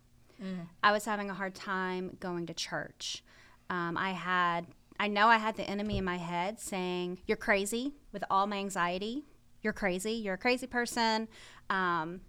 I 0.82 0.92
was 0.92 1.06
having 1.06 1.30
a 1.30 1.34
hard 1.34 1.54
time 1.54 2.18
going 2.20 2.46
to 2.48 2.54
church. 2.54 3.24
Um, 3.70 3.98
I 3.98 4.12
had, 4.12 4.68
I 5.00 5.08
know 5.08 5.28
I 5.28 5.38
had 5.38 5.58
the 5.58 5.64
enemy 5.64 5.98
in 5.98 6.06
my 6.06 6.18
head 6.18 6.60
saying, 6.60 7.20
You're 7.28 7.38
crazy 7.38 7.94
with 8.12 8.24
all 8.30 8.48
my 8.48 8.58
anxiety. 8.58 9.26
You're 9.62 9.74
crazy. 9.74 10.14
You're 10.14 10.36
a 10.36 10.38
crazy 10.38 10.66
person. 10.66 11.28
Um, 11.70 12.22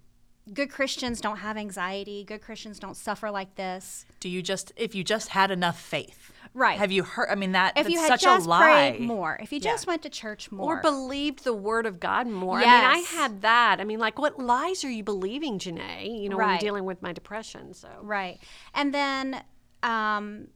good 0.52 0.70
Christians 0.70 1.20
don't 1.20 1.38
have 1.38 1.56
anxiety. 1.56 2.24
Good 2.24 2.42
Christians 2.42 2.78
don't 2.78 2.96
suffer 2.96 3.30
like 3.30 3.54
this. 3.54 4.04
Do 4.18 4.28
you 4.28 4.42
just 4.42 4.72
if 4.76 4.94
you 4.94 5.04
just 5.04 5.28
had 5.28 5.50
enough 5.50 5.80
faith? 5.80 6.32
Right. 6.52 6.78
Have 6.78 6.90
you 6.90 7.04
heard 7.04 7.28
I 7.30 7.36
mean 7.36 7.52
that 7.52 7.78
If 7.78 7.88
you 7.88 7.98
had 8.00 8.08
such 8.08 8.22
just 8.22 8.46
a 8.46 8.48
lie. 8.48 8.92
prayed 8.96 9.00
more, 9.06 9.38
if 9.40 9.52
you 9.52 9.60
Yeah. 9.62 9.70
just 9.70 9.86
went 9.86 10.02
to 10.02 10.08
church 10.10 10.50
more, 10.50 10.78
or 10.78 10.82
believed 10.82 11.44
the 11.44 11.52
word 11.54 11.86
of 11.86 12.00
god 12.00 12.26
more 12.26 12.58
i 12.58 12.60
mean 12.62 12.68
i 12.68 12.98
had 12.98 13.42
that 13.42 13.80
i 13.80 13.84
mean 13.84 13.98
like 14.00 14.18
what 14.18 14.38
lies 14.38 14.84
are 14.84 14.90
you 14.90 15.04
believing 15.04 15.58
janae 15.60 16.22
you 16.22 16.28
know 16.28 16.36
when 16.36 16.48
i'm 16.48 16.58
dealing 16.58 16.84
with 16.84 17.00
my 17.02 17.12
depression 17.12 17.72
so 17.74 17.88
Right. 18.02 18.38
And 18.74 18.92
then 18.92 19.42
um, 19.82 20.48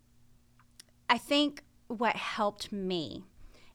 I 1.08 1.18
think 1.18 1.62
what 1.88 2.16
helped 2.16 2.72
me 2.72 3.24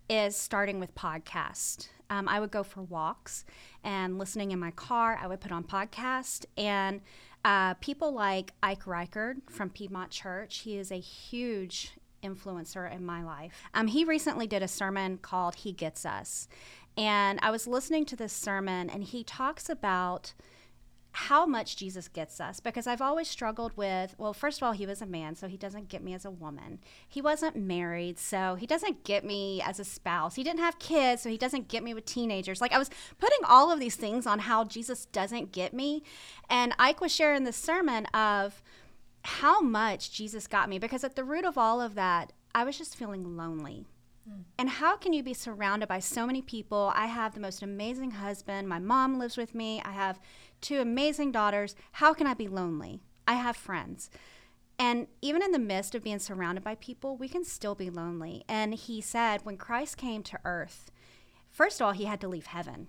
is 0.09 0.35
starting 0.35 0.79
with 0.79 0.93
podcast. 0.95 1.89
Um, 2.09 2.27
I 2.27 2.39
would 2.39 2.51
go 2.51 2.63
for 2.63 2.81
walks 2.81 3.45
and 3.83 4.17
listening 4.17 4.51
in 4.51 4.59
my 4.59 4.71
car. 4.71 5.17
I 5.21 5.27
would 5.27 5.39
put 5.39 5.51
on 5.51 5.63
podcast 5.63 6.45
and 6.57 7.01
uh, 7.45 7.75
people 7.75 8.11
like 8.13 8.51
Ike 8.63 8.83
Reighard 8.85 9.37
from 9.49 9.69
Piedmont 9.69 10.09
Church. 10.11 10.59
He 10.59 10.77
is 10.77 10.91
a 10.91 10.99
huge 10.99 11.91
influencer 12.23 12.91
in 12.93 13.05
my 13.05 13.23
life. 13.23 13.51
Um, 13.73 13.87
he 13.87 14.03
recently 14.03 14.47
did 14.47 14.63
a 14.63 14.67
sermon 14.67 15.17
called 15.17 15.55
"He 15.55 15.71
Gets 15.71 16.05
Us," 16.05 16.47
and 16.97 17.39
I 17.41 17.51
was 17.51 17.67
listening 17.67 18.05
to 18.05 18.15
this 18.15 18.33
sermon, 18.33 18.89
and 18.89 19.03
he 19.03 19.23
talks 19.23 19.69
about 19.69 20.33
how 21.11 21.45
much 21.45 21.75
Jesus 21.75 22.07
gets 22.07 22.39
us 22.39 22.59
because 22.59 22.85
I've 22.85 23.01
always 23.01 23.27
struggled 23.27 23.75
with 23.75 24.15
well 24.17 24.33
first 24.33 24.59
of 24.59 24.63
all 24.63 24.73
he 24.73 24.85
was 24.85 25.01
a 25.01 25.07
man 25.07 25.35
so 25.35 25.47
he 25.47 25.57
doesn't 25.57 25.89
get 25.89 26.03
me 26.03 26.13
as 26.13 26.23
a 26.23 26.31
woman. 26.31 26.79
He 27.07 27.21
wasn't 27.21 27.55
married 27.55 28.19
so 28.19 28.55
he 28.55 28.67
doesn't 28.67 29.03
get 29.03 29.25
me 29.25 29.61
as 29.61 29.79
a 29.79 29.83
spouse. 29.83 30.35
He 30.35 30.43
didn't 30.43 30.59
have 30.59 30.77
kids 30.77 31.23
so 31.23 31.29
he 31.29 31.37
doesn't 31.37 31.67
get 31.67 31.83
me 31.83 31.93
with 31.93 32.05
teenagers. 32.05 32.61
Like 32.61 32.73
I 32.73 32.77
was 32.77 32.91
putting 33.17 33.39
all 33.43 33.71
of 33.71 33.79
these 33.79 33.95
things 33.95 34.27
on 34.27 34.39
how 34.39 34.63
Jesus 34.65 35.05
doesn't 35.07 35.51
get 35.51 35.73
me 35.73 36.03
and 36.49 36.73
Ike 36.77 37.01
was 37.01 37.13
sharing 37.13 37.43
this 37.43 37.57
sermon 37.57 38.05
of 38.07 38.61
how 39.29 39.61
much 39.61 40.11
Jesus 40.11 40.47
got 40.47 40.69
me 40.69 40.79
because 40.79 41.03
at 41.03 41.15
the 41.15 41.23
root 41.23 41.45
of 41.45 41.57
all 41.57 41.79
of 41.79 41.95
that 41.95 42.33
I 42.53 42.63
was 42.63 42.77
just 42.77 42.95
feeling 42.95 43.37
lonely. 43.37 43.85
Hmm. 44.27 44.41
And 44.57 44.69
how 44.69 44.97
can 44.97 45.13
you 45.13 45.23
be 45.23 45.33
surrounded 45.33 45.87
by 45.87 45.99
so 45.99 46.25
many 46.25 46.41
people? 46.41 46.91
I 46.95 47.05
have 47.07 47.33
the 47.33 47.39
most 47.39 47.61
amazing 47.61 48.11
husband. 48.11 48.67
My 48.67 48.79
mom 48.79 49.19
lives 49.19 49.37
with 49.37 49.53
me. 49.53 49.81
I 49.85 49.91
have 49.91 50.19
two 50.61 50.79
amazing 50.79 51.31
daughters. 51.31 51.75
How 51.93 52.13
can 52.13 52.27
I 52.27 52.33
be 52.33 52.47
lonely? 52.47 53.01
I 53.27 53.33
have 53.33 53.55
friends. 53.55 54.09
And 54.79 55.07
even 55.21 55.43
in 55.43 55.51
the 55.51 55.59
midst 55.59 55.93
of 55.93 56.03
being 56.03 56.19
surrounded 56.19 56.63
by 56.63 56.75
people, 56.75 57.17
we 57.17 57.27
can 57.27 57.43
still 57.43 57.75
be 57.75 57.89
lonely. 57.89 58.43
And 58.47 58.73
he 58.73 59.01
said, 59.01 59.45
when 59.45 59.57
Christ 59.57 59.97
came 59.97 60.23
to 60.23 60.39
earth, 60.45 60.89
first 61.51 61.79
of 61.79 61.85
all, 61.85 61.91
he 61.91 62.05
had 62.05 62.21
to 62.21 62.27
leave 62.27 62.47
heaven. 62.47 62.87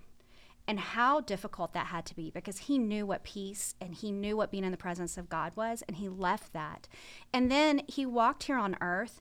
And 0.67 0.79
how 0.79 1.21
difficult 1.21 1.73
that 1.73 1.87
had 1.87 2.07
to 2.07 2.15
be 2.15 2.31
because 2.31 2.59
he 2.59 2.79
knew 2.79 3.05
what 3.05 3.25
peace 3.25 3.75
and 3.81 3.93
he 3.93 4.13
knew 4.13 4.37
what 4.37 4.53
being 4.53 4.63
in 4.63 4.71
the 4.71 4.77
presence 4.77 5.19
of 5.19 5.29
God 5.29 5.53
was, 5.57 5.83
and 5.89 5.97
he 5.97 6.09
left 6.09 6.53
that. 6.53 6.87
And 7.33 7.51
then 7.51 7.83
he 7.89 8.07
walked 8.07 8.45
here 8.45 8.57
on 8.57 8.77
earth 8.81 9.21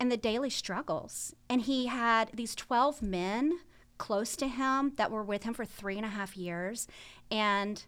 and 0.00 0.12
the 0.12 0.16
daily 0.16 0.50
struggles. 0.50 1.34
And 1.48 1.62
he 1.62 1.86
had 1.86 2.30
these 2.32 2.54
12 2.54 3.02
men 3.02 3.58
close 3.98 4.36
to 4.36 4.48
him 4.48 4.92
that 4.96 5.10
were 5.10 5.24
with 5.24 5.42
him 5.42 5.54
for 5.54 5.64
three 5.64 5.96
and 5.96 6.06
a 6.06 6.10
half 6.10 6.36
years, 6.36 6.86
and 7.30 7.84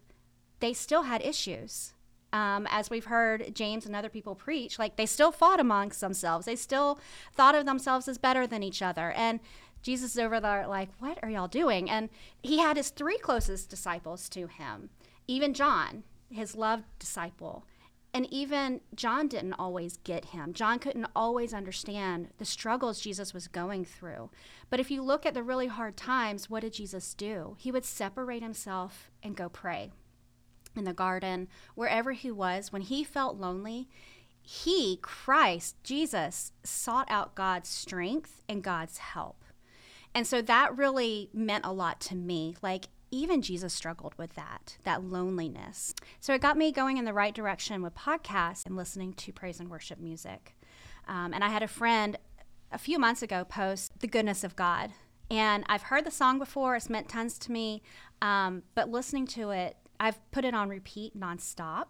they 0.58 0.72
still 0.72 1.04
had 1.04 1.22
issues. 1.22 1.94
Um, 2.32 2.68
as 2.70 2.90
we've 2.90 3.06
heard 3.06 3.56
James 3.56 3.86
and 3.86 3.96
other 3.96 4.08
people 4.08 4.36
preach, 4.36 4.78
like 4.78 4.94
they 4.94 5.06
still 5.06 5.32
fought 5.32 5.58
amongst 5.58 6.00
themselves. 6.00 6.46
They 6.46 6.54
still 6.54 7.00
thought 7.32 7.56
of 7.56 7.66
themselves 7.66 8.06
as 8.06 8.18
better 8.18 8.46
than 8.46 8.62
each 8.62 8.82
other. 8.82 9.10
And 9.12 9.40
Jesus 9.82 10.12
is 10.12 10.18
over 10.18 10.40
there, 10.40 10.66
like, 10.66 10.90
what 10.98 11.18
are 11.22 11.30
y'all 11.30 11.48
doing? 11.48 11.88
And 11.88 12.10
he 12.42 12.58
had 12.58 12.76
his 12.76 12.90
three 12.90 13.18
closest 13.18 13.70
disciples 13.70 14.28
to 14.30 14.46
him, 14.46 14.90
even 15.26 15.54
John, 15.54 16.04
his 16.30 16.54
loved 16.54 16.84
disciple. 16.98 17.64
And 18.12 18.26
even 18.32 18.80
John 18.94 19.28
didn't 19.28 19.54
always 19.54 19.98
get 19.98 20.26
him. 20.26 20.52
John 20.52 20.80
couldn't 20.80 21.06
always 21.14 21.54
understand 21.54 22.30
the 22.38 22.44
struggles 22.44 23.00
Jesus 23.00 23.32
was 23.32 23.46
going 23.46 23.84
through. 23.84 24.30
But 24.68 24.80
if 24.80 24.90
you 24.90 25.00
look 25.00 25.24
at 25.24 25.32
the 25.32 25.44
really 25.44 25.68
hard 25.68 25.96
times, 25.96 26.50
what 26.50 26.62
did 26.62 26.72
Jesus 26.72 27.14
do? 27.14 27.56
He 27.58 27.70
would 27.70 27.84
separate 27.84 28.42
himself 28.42 29.10
and 29.22 29.36
go 29.36 29.48
pray 29.48 29.92
in 30.74 30.84
the 30.84 30.92
garden, 30.92 31.48
wherever 31.74 32.12
he 32.12 32.32
was. 32.32 32.72
When 32.72 32.82
he 32.82 33.04
felt 33.04 33.36
lonely, 33.36 33.88
he, 34.42 34.98
Christ, 35.02 35.76
Jesus, 35.84 36.52
sought 36.64 37.08
out 37.10 37.36
God's 37.36 37.68
strength 37.68 38.42
and 38.48 38.62
God's 38.62 38.98
help. 38.98 39.39
And 40.14 40.26
so 40.26 40.42
that 40.42 40.76
really 40.76 41.30
meant 41.32 41.64
a 41.64 41.72
lot 41.72 42.00
to 42.02 42.16
me. 42.16 42.56
Like, 42.62 42.88
even 43.10 43.42
Jesus 43.42 43.74
struggled 43.74 44.14
with 44.16 44.34
that, 44.34 44.76
that 44.84 45.02
loneliness. 45.04 45.94
So 46.20 46.32
it 46.32 46.40
got 46.40 46.56
me 46.56 46.70
going 46.72 46.96
in 46.96 47.04
the 47.04 47.12
right 47.12 47.34
direction 47.34 47.82
with 47.82 47.94
podcasts 47.94 48.66
and 48.66 48.76
listening 48.76 49.14
to 49.14 49.32
praise 49.32 49.58
and 49.58 49.68
worship 49.68 49.98
music. 49.98 50.56
Um, 51.08 51.32
and 51.34 51.42
I 51.42 51.48
had 51.48 51.62
a 51.62 51.68
friend 51.68 52.16
a 52.70 52.78
few 52.78 52.98
months 52.98 53.22
ago 53.22 53.44
post 53.44 53.98
The 54.00 54.06
Goodness 54.06 54.44
of 54.44 54.54
God. 54.54 54.92
And 55.30 55.64
I've 55.68 55.82
heard 55.82 56.04
the 56.04 56.10
song 56.10 56.38
before, 56.38 56.76
it's 56.76 56.90
meant 56.90 57.08
tons 57.08 57.38
to 57.40 57.52
me. 57.52 57.82
Um, 58.22 58.62
but 58.74 58.90
listening 58.90 59.26
to 59.28 59.50
it, 59.50 59.76
I've 59.98 60.18
put 60.30 60.44
it 60.44 60.54
on 60.54 60.68
repeat 60.68 61.18
nonstop. 61.18 61.86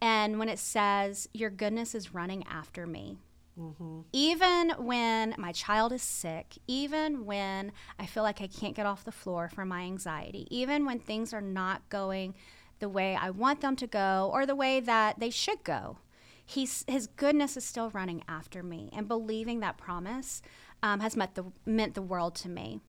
And 0.00 0.38
when 0.38 0.48
it 0.48 0.58
says, 0.58 1.28
Your 1.32 1.50
goodness 1.50 1.94
is 1.94 2.14
running 2.14 2.44
after 2.46 2.86
me, 2.86 3.18
Mm-hmm. 3.60 4.00
Even 4.12 4.70
when 4.78 5.34
my 5.36 5.52
child 5.52 5.92
is 5.92 6.02
sick, 6.02 6.56
even 6.66 7.26
when 7.26 7.72
I 7.98 8.06
feel 8.06 8.22
like 8.22 8.40
I 8.40 8.46
can't 8.46 8.74
get 8.74 8.86
off 8.86 9.04
the 9.04 9.12
floor 9.12 9.50
from 9.52 9.68
my 9.68 9.82
anxiety, 9.82 10.46
even 10.50 10.86
when 10.86 10.98
things 10.98 11.34
are 11.34 11.40
not 11.40 11.88
going 11.88 12.34
the 12.78 12.88
way 12.88 13.14
I 13.14 13.30
want 13.30 13.60
them 13.60 13.76
to 13.76 13.86
go 13.86 14.30
or 14.32 14.46
the 14.46 14.56
way 14.56 14.80
that 14.80 15.20
they 15.20 15.30
should 15.30 15.62
go, 15.62 15.98
he's, 16.44 16.84
his 16.88 17.06
goodness 17.06 17.56
is 17.56 17.64
still 17.64 17.90
running 17.90 18.22
after 18.26 18.62
me. 18.62 18.88
And 18.94 19.06
believing 19.06 19.60
that 19.60 19.76
promise 19.76 20.40
um, 20.82 21.00
has 21.00 21.16
meant 21.16 21.34
the, 21.34 21.44
meant 21.66 21.94
the 21.94 22.02
world 22.02 22.34
to 22.36 22.48
me. 22.48 22.80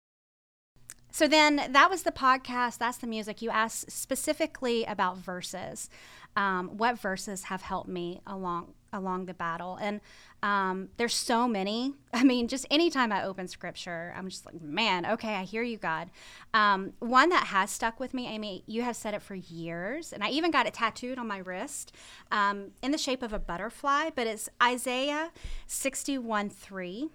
So 1.11 1.27
then 1.27 1.57
that 1.71 1.89
was 1.89 2.03
the 2.03 2.11
podcast. 2.11 2.77
That's 2.77 2.97
the 2.97 3.07
music. 3.07 3.41
You 3.41 3.49
asked 3.49 3.91
specifically 3.91 4.85
about 4.85 5.17
verses. 5.17 5.89
Um, 6.37 6.77
what 6.77 6.97
verses 6.97 7.43
have 7.43 7.61
helped 7.61 7.89
me 7.89 8.21
along 8.25 8.73
along 8.93 9.25
the 9.25 9.33
battle? 9.33 9.77
And 9.81 9.99
um, 10.43 10.89
there's 10.97 11.13
so 11.13 11.47
many. 11.47 11.93
I 12.13 12.23
mean, 12.23 12.47
just 12.47 12.65
anytime 12.69 13.11
I 13.11 13.23
open 13.23 13.47
scripture, 13.47 14.13
I'm 14.17 14.29
just 14.29 14.45
like, 14.45 14.61
man, 14.61 15.05
okay, 15.05 15.35
I 15.35 15.43
hear 15.43 15.63
you, 15.63 15.77
God. 15.77 16.09
Um, 16.53 16.93
one 16.99 17.29
that 17.29 17.47
has 17.47 17.71
stuck 17.71 17.99
with 17.99 18.13
me, 18.13 18.27
Amy, 18.27 18.63
you 18.67 18.81
have 18.81 18.95
said 18.95 19.13
it 19.13 19.21
for 19.21 19.35
years, 19.35 20.13
and 20.13 20.23
I 20.23 20.29
even 20.29 20.51
got 20.51 20.65
it 20.65 20.73
tattooed 20.73 21.17
on 21.17 21.27
my 21.27 21.37
wrist 21.37 21.95
um, 22.31 22.71
in 22.81 22.91
the 22.91 22.97
shape 22.97 23.23
of 23.23 23.33
a 23.33 23.39
butterfly, 23.39 24.09
but 24.15 24.27
it's 24.27 24.49
Isaiah 24.61 25.31
61 25.67 26.49
3 26.49 27.09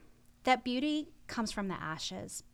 that 0.44 0.62
beauty 0.62 1.08
comes 1.26 1.50
from 1.50 1.68
the 1.68 1.74
ashes 1.74 2.44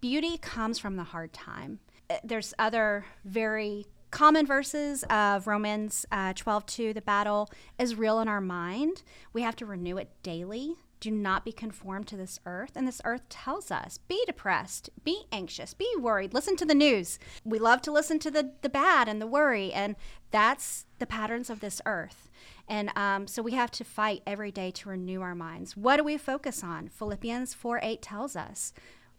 Beauty 0.00 0.38
comes 0.38 0.78
from 0.78 0.96
the 0.96 1.04
hard 1.04 1.32
time. 1.32 1.80
Uh, 2.08 2.18
there's 2.22 2.54
other 2.58 3.04
very 3.24 3.86
common 4.12 4.46
verses 4.46 5.04
of 5.10 5.48
Romans 5.48 6.06
uh, 6.12 6.34
12 6.34 6.66
2. 6.66 6.92
The 6.92 7.02
battle 7.02 7.50
is 7.78 7.96
real 7.96 8.20
in 8.20 8.28
our 8.28 8.40
mind. 8.40 9.02
We 9.32 9.42
have 9.42 9.56
to 9.56 9.66
renew 9.66 9.96
it 9.96 10.10
daily. 10.22 10.76
Do 11.00 11.10
not 11.10 11.44
be 11.44 11.50
conformed 11.50 12.06
to 12.08 12.16
this 12.16 12.38
earth. 12.46 12.72
And 12.76 12.86
this 12.86 13.00
earth 13.04 13.28
tells 13.28 13.72
us 13.72 13.98
be 13.98 14.22
depressed, 14.24 14.90
be 15.02 15.24
anxious, 15.32 15.74
be 15.74 15.88
worried. 15.98 16.32
Listen 16.32 16.54
to 16.56 16.64
the 16.64 16.76
news. 16.76 17.18
We 17.44 17.58
love 17.58 17.82
to 17.82 17.90
listen 17.90 18.20
to 18.20 18.30
the, 18.30 18.52
the 18.60 18.68
bad 18.68 19.08
and 19.08 19.20
the 19.20 19.26
worry. 19.26 19.72
And 19.72 19.96
that's 20.30 20.86
the 21.00 21.06
patterns 21.06 21.50
of 21.50 21.58
this 21.58 21.80
earth. 21.86 22.30
And 22.68 22.96
um, 22.96 23.26
so 23.26 23.42
we 23.42 23.52
have 23.52 23.72
to 23.72 23.84
fight 23.84 24.22
every 24.26 24.52
day 24.52 24.70
to 24.70 24.90
renew 24.90 25.22
our 25.22 25.34
minds. 25.34 25.76
What 25.76 25.96
do 25.96 26.04
we 26.04 26.16
focus 26.18 26.62
on? 26.62 26.88
Philippians 26.88 27.54
4 27.54 27.80
8 27.82 28.02
tells 28.02 28.36
us 28.36 28.72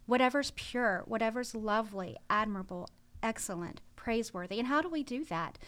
whatever's 0.06 0.52
pure, 0.52 1.02
whatever's 1.04 1.54
lovely, 1.54 2.16
admirable, 2.30 2.88
excellent, 3.22 3.80
praiseworthy. 4.04 4.58
And 4.58 4.68
how 4.68 4.82
do 4.82 4.88
we 4.90 5.02
do 5.02 5.24
that? 5.24 5.58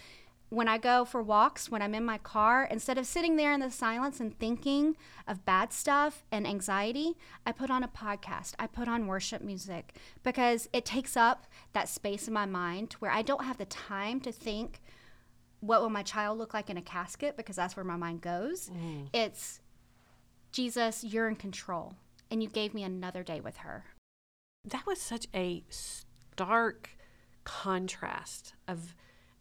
When 0.48 0.68
I 0.68 0.78
go 0.78 1.04
for 1.04 1.22
walks, 1.22 1.70
when 1.70 1.82
I'm 1.82 1.94
in 1.94 2.04
my 2.04 2.18
car, 2.18 2.68
instead 2.70 2.98
of 2.98 3.06
sitting 3.06 3.34
there 3.34 3.52
in 3.52 3.60
the 3.60 3.70
silence 3.70 4.20
and 4.20 4.38
thinking 4.38 4.96
of 5.26 5.44
bad 5.44 5.72
stuff 5.72 6.24
and 6.30 6.46
anxiety, 6.46 7.16
I 7.44 7.50
put 7.50 7.70
on 7.70 7.82
a 7.82 7.88
podcast. 7.88 8.54
I 8.58 8.68
put 8.68 8.86
on 8.86 9.08
worship 9.08 9.42
music 9.42 9.96
because 10.22 10.68
it 10.72 10.84
takes 10.84 11.16
up 11.16 11.46
that 11.72 11.88
space 11.88 12.28
in 12.28 12.34
my 12.34 12.46
mind 12.46 12.92
where 13.00 13.10
I 13.10 13.22
don't 13.22 13.44
have 13.44 13.58
the 13.58 13.64
time 13.64 14.20
to 14.20 14.30
think, 14.30 14.80
what 15.60 15.80
will 15.80 15.90
my 15.90 16.04
child 16.04 16.38
look 16.38 16.54
like 16.54 16.70
in 16.70 16.76
a 16.76 16.82
casket? 16.82 17.36
Because 17.36 17.56
that's 17.56 17.74
where 17.74 17.84
my 17.84 17.96
mind 17.96 18.20
goes. 18.20 18.68
Mm. 18.68 19.08
It's, 19.12 19.60
Jesus, 20.52 21.02
you're 21.02 21.26
in 21.26 21.36
control. 21.36 21.94
And 22.30 22.42
you 22.42 22.48
gave 22.48 22.74
me 22.74 22.84
another 22.84 23.22
day 23.22 23.40
with 23.40 23.58
her 23.58 23.84
that 24.66 24.86
was 24.86 25.00
such 25.00 25.28
a 25.34 25.64
stark 25.70 26.90
contrast 27.46 28.54
of 28.66 28.94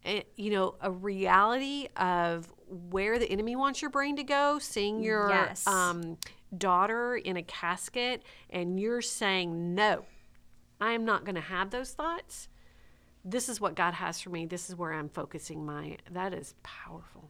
eh, 0.04 0.22
you 0.36 0.48
know 0.48 0.76
a 0.80 0.90
reality 0.90 1.88
of 1.96 2.50
where 2.68 3.18
the 3.18 3.28
enemy 3.28 3.56
wants 3.56 3.82
your 3.82 3.90
brain 3.90 4.14
to 4.14 4.22
go 4.22 4.60
seeing 4.60 5.02
your 5.02 5.28
yes. 5.28 5.66
um, 5.66 6.16
daughter 6.56 7.16
in 7.16 7.36
a 7.36 7.42
casket 7.42 8.22
and 8.48 8.78
you're 8.78 9.02
saying 9.02 9.74
no 9.74 10.04
i 10.80 10.92
am 10.92 11.04
not 11.04 11.24
going 11.24 11.34
to 11.34 11.40
have 11.40 11.70
those 11.70 11.90
thoughts 11.90 12.48
this 13.24 13.48
is 13.48 13.60
what 13.60 13.74
god 13.74 13.92
has 13.92 14.20
for 14.20 14.30
me 14.30 14.46
this 14.46 14.70
is 14.70 14.76
where 14.76 14.92
i'm 14.92 15.08
focusing 15.08 15.66
my 15.66 15.96
that 16.12 16.32
is 16.32 16.54
powerful 16.62 17.28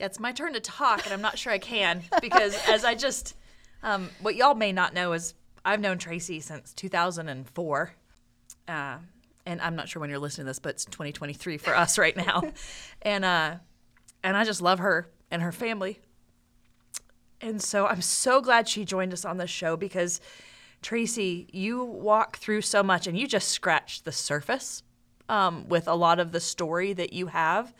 yeah 0.00 0.06
it's 0.06 0.18
my 0.18 0.32
turn 0.32 0.54
to 0.54 0.60
talk 0.60 1.04
and 1.04 1.12
i'm 1.12 1.20
not 1.20 1.36
sure 1.38 1.52
i 1.52 1.58
can 1.58 2.02
because 2.22 2.56
as 2.68 2.86
i 2.86 2.94
just 2.94 3.36
um, 3.82 4.08
what 4.20 4.36
y'all 4.36 4.54
may 4.54 4.72
not 4.72 4.94
know 4.94 5.12
is 5.12 5.34
I've 5.64 5.80
known 5.80 5.98
Tracie 5.98 6.40
since 6.40 6.72
2004. 6.74 7.94
Uh, 8.72 8.98
and 9.44 9.60
I'm 9.60 9.76
not 9.76 9.88
sure 9.88 10.00
when 10.00 10.10
you're 10.10 10.18
listening 10.18 10.46
to 10.46 10.50
this, 10.50 10.58
but 10.58 10.70
it's 10.70 10.84
2023 10.86 11.58
for 11.58 11.76
us 11.76 11.98
right 11.98 12.16
now. 12.16 12.42
and 13.02 13.24
uh, 13.24 13.56
and 14.24 14.36
I 14.36 14.44
just 14.44 14.62
love 14.62 14.78
her 14.78 15.08
and 15.30 15.42
her 15.42 15.52
family. 15.52 16.00
And 17.40 17.60
so 17.60 17.86
I'm 17.86 18.02
so 18.02 18.40
glad 18.40 18.68
she 18.68 18.84
joined 18.84 19.12
us 19.12 19.24
on 19.24 19.36
the 19.36 19.48
show 19.48 19.76
because 19.76 20.20
Tracie, 20.80 21.48
you 21.52 21.84
walk 21.84 22.36
through 22.36 22.62
so 22.62 22.82
much 22.82 23.06
and 23.06 23.18
you 23.18 23.26
just 23.26 23.48
scratched 23.48 24.04
the 24.04 24.12
surface 24.12 24.84
um, 25.28 25.68
with 25.68 25.88
a 25.88 25.94
lot 25.94 26.20
of 26.20 26.32
the 26.32 26.40
story 26.40 26.92
that 26.92 27.12
you 27.12 27.26
have 27.26 27.74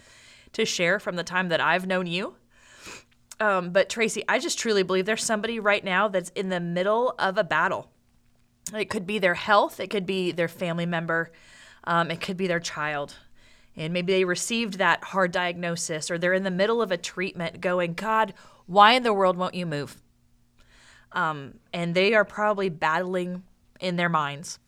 to 0.54 0.64
share 0.64 0.98
from 0.98 1.16
the 1.16 1.24
time 1.24 1.48
that 1.50 1.60
I've 1.60 1.86
known 1.86 2.06
you. 2.06 2.34
Um, 3.40 3.70
but 3.70 3.88
Tracie, 3.88 4.24
I 4.28 4.38
just 4.38 4.58
truly 4.58 4.82
believe 4.82 5.06
there's 5.06 5.24
somebody 5.24 5.58
right 5.58 5.82
now 5.82 6.08
that's 6.08 6.30
in 6.30 6.48
the 6.48 6.60
middle 6.60 7.14
of 7.18 7.38
a 7.38 7.44
battle. 7.44 7.88
It 8.74 8.90
could 8.90 9.06
be 9.06 9.18
their 9.18 9.34
health, 9.34 9.80
it 9.80 9.90
could 9.90 10.06
be 10.06 10.32
their 10.32 10.48
family 10.48 10.86
member, 10.86 11.32
um, 11.84 12.10
it 12.10 12.20
could 12.20 12.36
be 12.36 12.46
their 12.46 12.60
child. 12.60 13.16
And 13.76 13.92
maybe 13.92 14.12
they 14.12 14.24
received 14.24 14.74
that 14.74 15.02
hard 15.02 15.32
diagnosis 15.32 16.10
or 16.10 16.18
they're 16.18 16.34
in 16.34 16.42
the 16.42 16.50
middle 16.50 16.82
of 16.82 16.92
a 16.92 16.96
treatment 16.96 17.60
going, 17.60 17.94
God, 17.94 18.34
why 18.66 18.92
in 18.92 19.02
the 19.02 19.14
world 19.14 19.36
won't 19.36 19.54
you 19.54 19.66
move? 19.66 19.96
Um, 21.12 21.58
and 21.72 21.94
they 21.94 22.14
are 22.14 22.24
probably 22.24 22.68
battling 22.68 23.42
in 23.80 23.96
their 23.96 24.08
minds 24.08 24.58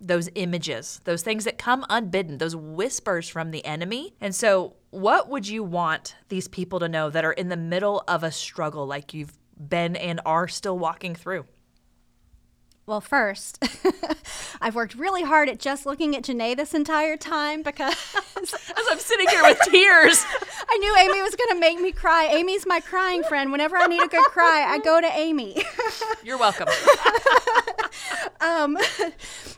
those 0.00 0.28
images, 0.34 1.00
those 1.04 1.22
things 1.22 1.44
that 1.44 1.56
come 1.56 1.84
unbidden, 1.88 2.36
those 2.36 2.54
whispers 2.54 3.28
from 3.28 3.50
the 3.50 3.64
enemy. 3.64 4.14
And 4.20 4.34
so, 4.34 4.74
what 4.90 5.30
would 5.30 5.48
you 5.48 5.64
want 5.64 6.14
these 6.28 6.46
people 6.46 6.78
to 6.80 6.88
know 6.88 7.10
that 7.10 7.24
are 7.24 7.32
in 7.32 7.48
the 7.48 7.56
middle 7.56 8.04
of 8.06 8.22
a 8.22 8.30
struggle 8.30 8.86
like 8.86 9.14
you've 9.14 9.32
been 9.56 9.96
and 9.96 10.20
are 10.26 10.46
still 10.46 10.78
walking 10.78 11.14
through? 11.14 11.46
Well, 12.86 13.00
first, 13.00 13.64
I've 14.60 14.74
worked 14.74 14.94
really 14.94 15.22
hard 15.22 15.48
at 15.48 15.58
just 15.58 15.86
looking 15.86 16.14
at 16.14 16.24
Janae 16.24 16.54
this 16.54 16.74
entire 16.74 17.16
time 17.16 17.62
because 17.62 17.94
as 18.36 18.54
I'm 18.90 18.98
sitting 18.98 19.26
here 19.28 19.42
with 19.42 19.58
tears, 19.70 20.22
I 20.68 20.76
knew 20.76 20.94
Amy 20.98 21.22
was 21.22 21.34
going 21.34 21.50
to 21.50 21.60
make 21.60 21.80
me 21.80 21.92
cry. 21.92 22.26
Amy's 22.26 22.66
my 22.66 22.80
crying 22.80 23.22
friend. 23.22 23.50
Whenever 23.50 23.78
I 23.78 23.86
need 23.86 24.02
a 24.02 24.08
good 24.08 24.26
cry, 24.26 24.66
I 24.68 24.78
go 24.80 25.00
to 25.00 25.06
Amy. 25.06 25.64
You're 26.22 26.36
welcome. 26.36 26.68
um, 28.42 28.76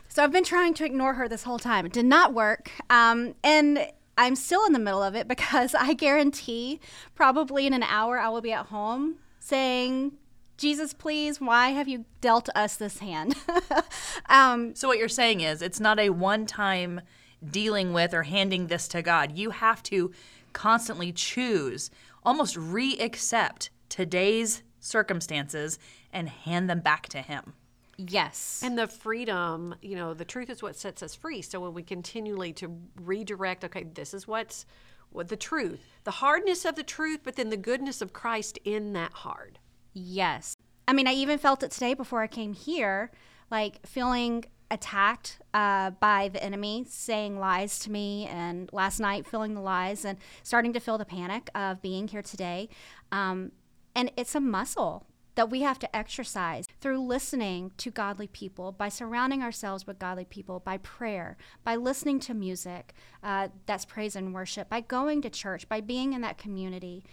so 0.07 0.23
I've 0.23 0.31
been 0.31 0.45
trying 0.45 0.73
to 0.75 0.85
ignore 0.85 1.15
her 1.15 1.27
this 1.27 1.43
whole 1.43 1.59
time. 1.59 1.85
It 1.85 1.91
did 1.91 2.05
not 2.05 2.33
work. 2.33 2.71
Um, 2.89 3.35
and 3.43 3.87
I'm 4.17 4.37
still 4.37 4.65
in 4.65 4.71
the 4.71 4.79
middle 4.79 5.03
of 5.03 5.15
it 5.15 5.27
because 5.27 5.75
I 5.75 5.93
guarantee 5.93 6.79
probably 7.13 7.67
in 7.67 7.73
an 7.73 7.83
hour 7.83 8.17
I 8.19 8.29
will 8.29 8.41
be 8.41 8.53
at 8.53 8.67
home 8.67 9.15
saying, 9.39 10.13
Jesus, 10.57 10.93
please, 10.93 11.39
why 11.39 11.69
have 11.69 11.87
you 11.87 12.05
dealt 12.19 12.49
us 12.55 12.75
this 12.75 12.97
hand? 12.97 13.35
um, 14.29 14.75
so, 14.75 14.87
what 14.87 14.97
you're 14.97 15.07
saying 15.07 15.41
is 15.41 15.61
it's 15.61 15.79
not 15.79 15.99
a 15.99 16.09
one 16.09 16.45
time 16.45 17.01
dealing 17.47 17.93
with 17.93 18.13
or 18.13 18.23
handing 18.23 18.67
this 18.67 18.87
to 18.89 19.01
God. 19.01 19.37
You 19.37 19.51
have 19.51 19.83
to 19.83 20.11
constantly 20.53 21.11
choose, 21.11 21.91
almost 22.23 22.57
re 22.57 22.97
accept 22.97 23.69
today's 23.89 24.63
circumstances 24.79 25.77
and 26.11 26.27
hand 26.27 26.69
them 26.69 26.79
back 26.79 27.07
to 27.09 27.21
Him. 27.21 27.53
Yes. 27.97 28.61
And 28.63 28.77
the 28.77 28.87
freedom, 28.87 29.75
you 29.81 29.95
know, 29.95 30.13
the 30.13 30.25
truth 30.25 30.49
is 30.49 30.61
what 30.61 30.75
sets 30.75 31.01
us 31.01 31.15
free. 31.15 31.41
So 31.41 31.59
when 31.59 31.73
we 31.73 31.83
continually 31.83 32.53
to 32.53 32.79
redirect, 33.01 33.63
okay, 33.65 33.83
this 33.83 34.13
is 34.13 34.27
what's 34.27 34.65
what 35.09 35.29
the 35.29 35.37
truth, 35.37 35.79
the 36.03 36.11
hardness 36.11 36.65
of 36.65 36.75
the 36.75 36.83
truth, 36.83 37.21
but 37.23 37.35
then 37.35 37.49
the 37.49 37.57
goodness 37.57 38.01
of 38.01 38.13
Christ 38.13 38.59
in 38.65 38.93
that 38.93 39.13
hard. 39.13 39.57
Yes. 39.97 40.55
I 40.87 40.93
mean, 40.93 41.07
I 41.07 41.13
even 41.13 41.39
felt 41.39 41.63
it 41.63 41.71
today 41.71 41.95
before 41.95 42.21
I 42.21 42.27
came 42.27 42.53
here, 42.53 43.11
like 43.49 43.85
feeling 43.85 44.45
attacked 44.69 45.39
uh, 45.55 45.89
by 45.89 46.29
the 46.29 46.43
enemy, 46.43 46.85
saying 46.87 47.39
lies 47.39 47.79
to 47.79 47.91
me, 47.91 48.27
and 48.27 48.69
last 48.71 48.99
night 48.99 49.25
feeling 49.25 49.55
the 49.55 49.61
lies 49.61 50.05
and 50.05 50.19
starting 50.43 50.71
to 50.73 50.79
feel 50.79 50.99
the 50.99 51.05
panic 51.05 51.49
of 51.55 51.81
being 51.81 52.07
here 52.07 52.21
today. 52.21 52.69
Um, 53.11 53.53
and 53.95 54.11
it's 54.15 54.35
a 54.35 54.39
muscle 54.39 55.07
that 55.33 55.49
we 55.49 55.61
have 55.61 55.79
to 55.79 55.95
exercise 55.95 56.65
through 56.79 56.99
listening 56.99 57.71
to 57.77 57.89
godly 57.89 58.27
people, 58.27 58.71
by 58.71 58.89
surrounding 58.89 59.41
ourselves 59.41 59.87
with 59.87 59.97
godly 59.97 60.25
people, 60.25 60.59
by 60.59 60.77
prayer, 60.77 61.37
by 61.63 61.75
listening 61.75 62.19
to 62.19 62.35
music 62.35 62.93
uh, 63.23 63.47
that's 63.65 63.85
praise 63.85 64.15
and 64.15 64.33
worship, 64.33 64.69
by 64.69 64.81
going 64.81 65.23
to 65.23 65.29
church, 65.29 65.67
by 65.67 65.81
being 65.81 66.13
in 66.13 66.21
that 66.21 66.37
community. 66.37 67.03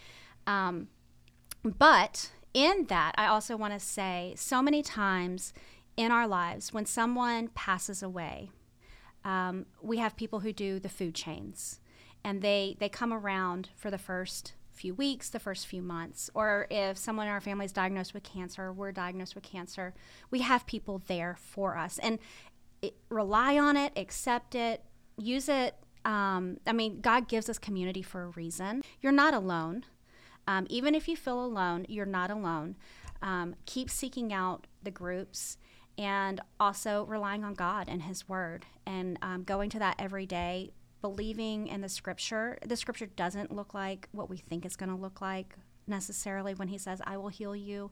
Um, 0.46 0.88
but 1.62 2.30
in 2.54 2.86
that, 2.86 3.12
I 3.18 3.26
also 3.26 3.56
want 3.56 3.74
to 3.74 3.80
say 3.80 4.34
so 4.36 4.62
many 4.62 4.82
times 4.82 5.52
in 5.96 6.10
our 6.10 6.26
lives 6.26 6.72
when 6.72 6.86
someone 6.86 7.48
passes 7.48 8.02
away, 8.02 8.50
um, 9.24 9.66
we 9.82 9.98
have 9.98 10.16
people 10.16 10.40
who 10.40 10.52
do 10.52 10.78
the 10.78 10.88
food 10.88 11.14
chains 11.14 11.80
and 12.24 12.40
they, 12.40 12.76
they 12.78 12.88
come 12.88 13.12
around 13.12 13.70
for 13.76 13.90
the 13.90 13.98
first 13.98 14.54
few 14.72 14.94
weeks, 14.94 15.28
the 15.28 15.38
first 15.38 15.66
few 15.66 15.82
months, 15.82 16.30
or 16.34 16.66
if 16.70 16.98
someone 16.98 17.26
in 17.26 17.32
our 17.32 17.40
family 17.40 17.64
is 17.64 17.72
diagnosed 17.72 18.12
with 18.12 18.22
cancer, 18.22 18.72
we're 18.72 18.92
diagnosed 18.92 19.34
with 19.34 19.44
cancer, 19.44 19.94
we 20.30 20.40
have 20.40 20.66
people 20.66 21.02
there 21.06 21.36
for 21.38 21.76
us. 21.76 21.98
And 21.98 22.18
it, 22.82 22.96
rely 23.08 23.58
on 23.58 23.76
it, 23.76 23.92
accept 23.96 24.54
it, 24.54 24.82
use 25.16 25.48
it. 25.48 25.76
Um, 26.04 26.58
I 26.66 26.72
mean, 26.72 27.00
God 27.00 27.28
gives 27.28 27.48
us 27.48 27.58
community 27.58 28.02
for 28.02 28.24
a 28.24 28.28
reason. 28.28 28.82
You're 29.00 29.12
not 29.12 29.32
alone. 29.32 29.84
Um, 30.46 30.66
even 30.68 30.94
if 30.94 31.08
you 31.08 31.16
feel 31.16 31.44
alone, 31.44 31.86
you're 31.88 32.06
not 32.06 32.30
alone. 32.30 32.76
Um, 33.22 33.54
keep 33.66 33.88
seeking 33.90 34.32
out 34.32 34.66
the 34.82 34.90
groups 34.90 35.56
and 35.96 36.40
also 36.58 37.04
relying 37.04 37.44
on 37.44 37.54
God 37.54 37.88
and 37.88 38.02
His 38.02 38.28
Word 38.28 38.66
and 38.86 39.18
um, 39.22 39.44
going 39.44 39.70
to 39.70 39.78
that 39.78 39.96
every 39.98 40.26
day 40.26 40.72
believing 41.04 41.68
in 41.68 41.82
the 41.82 41.88
scripture. 41.88 42.56
The 42.66 42.76
scripture 42.76 43.04
doesn't 43.04 43.54
look 43.54 43.74
like 43.74 44.08
what 44.12 44.30
we 44.30 44.38
think 44.38 44.64
it's 44.64 44.74
going 44.74 44.88
to 44.88 44.96
look 44.96 45.20
like 45.20 45.54
necessarily 45.86 46.54
when 46.54 46.68
he 46.68 46.78
says, 46.78 47.02
I 47.04 47.18
will 47.18 47.28
heal 47.28 47.54
you. 47.54 47.90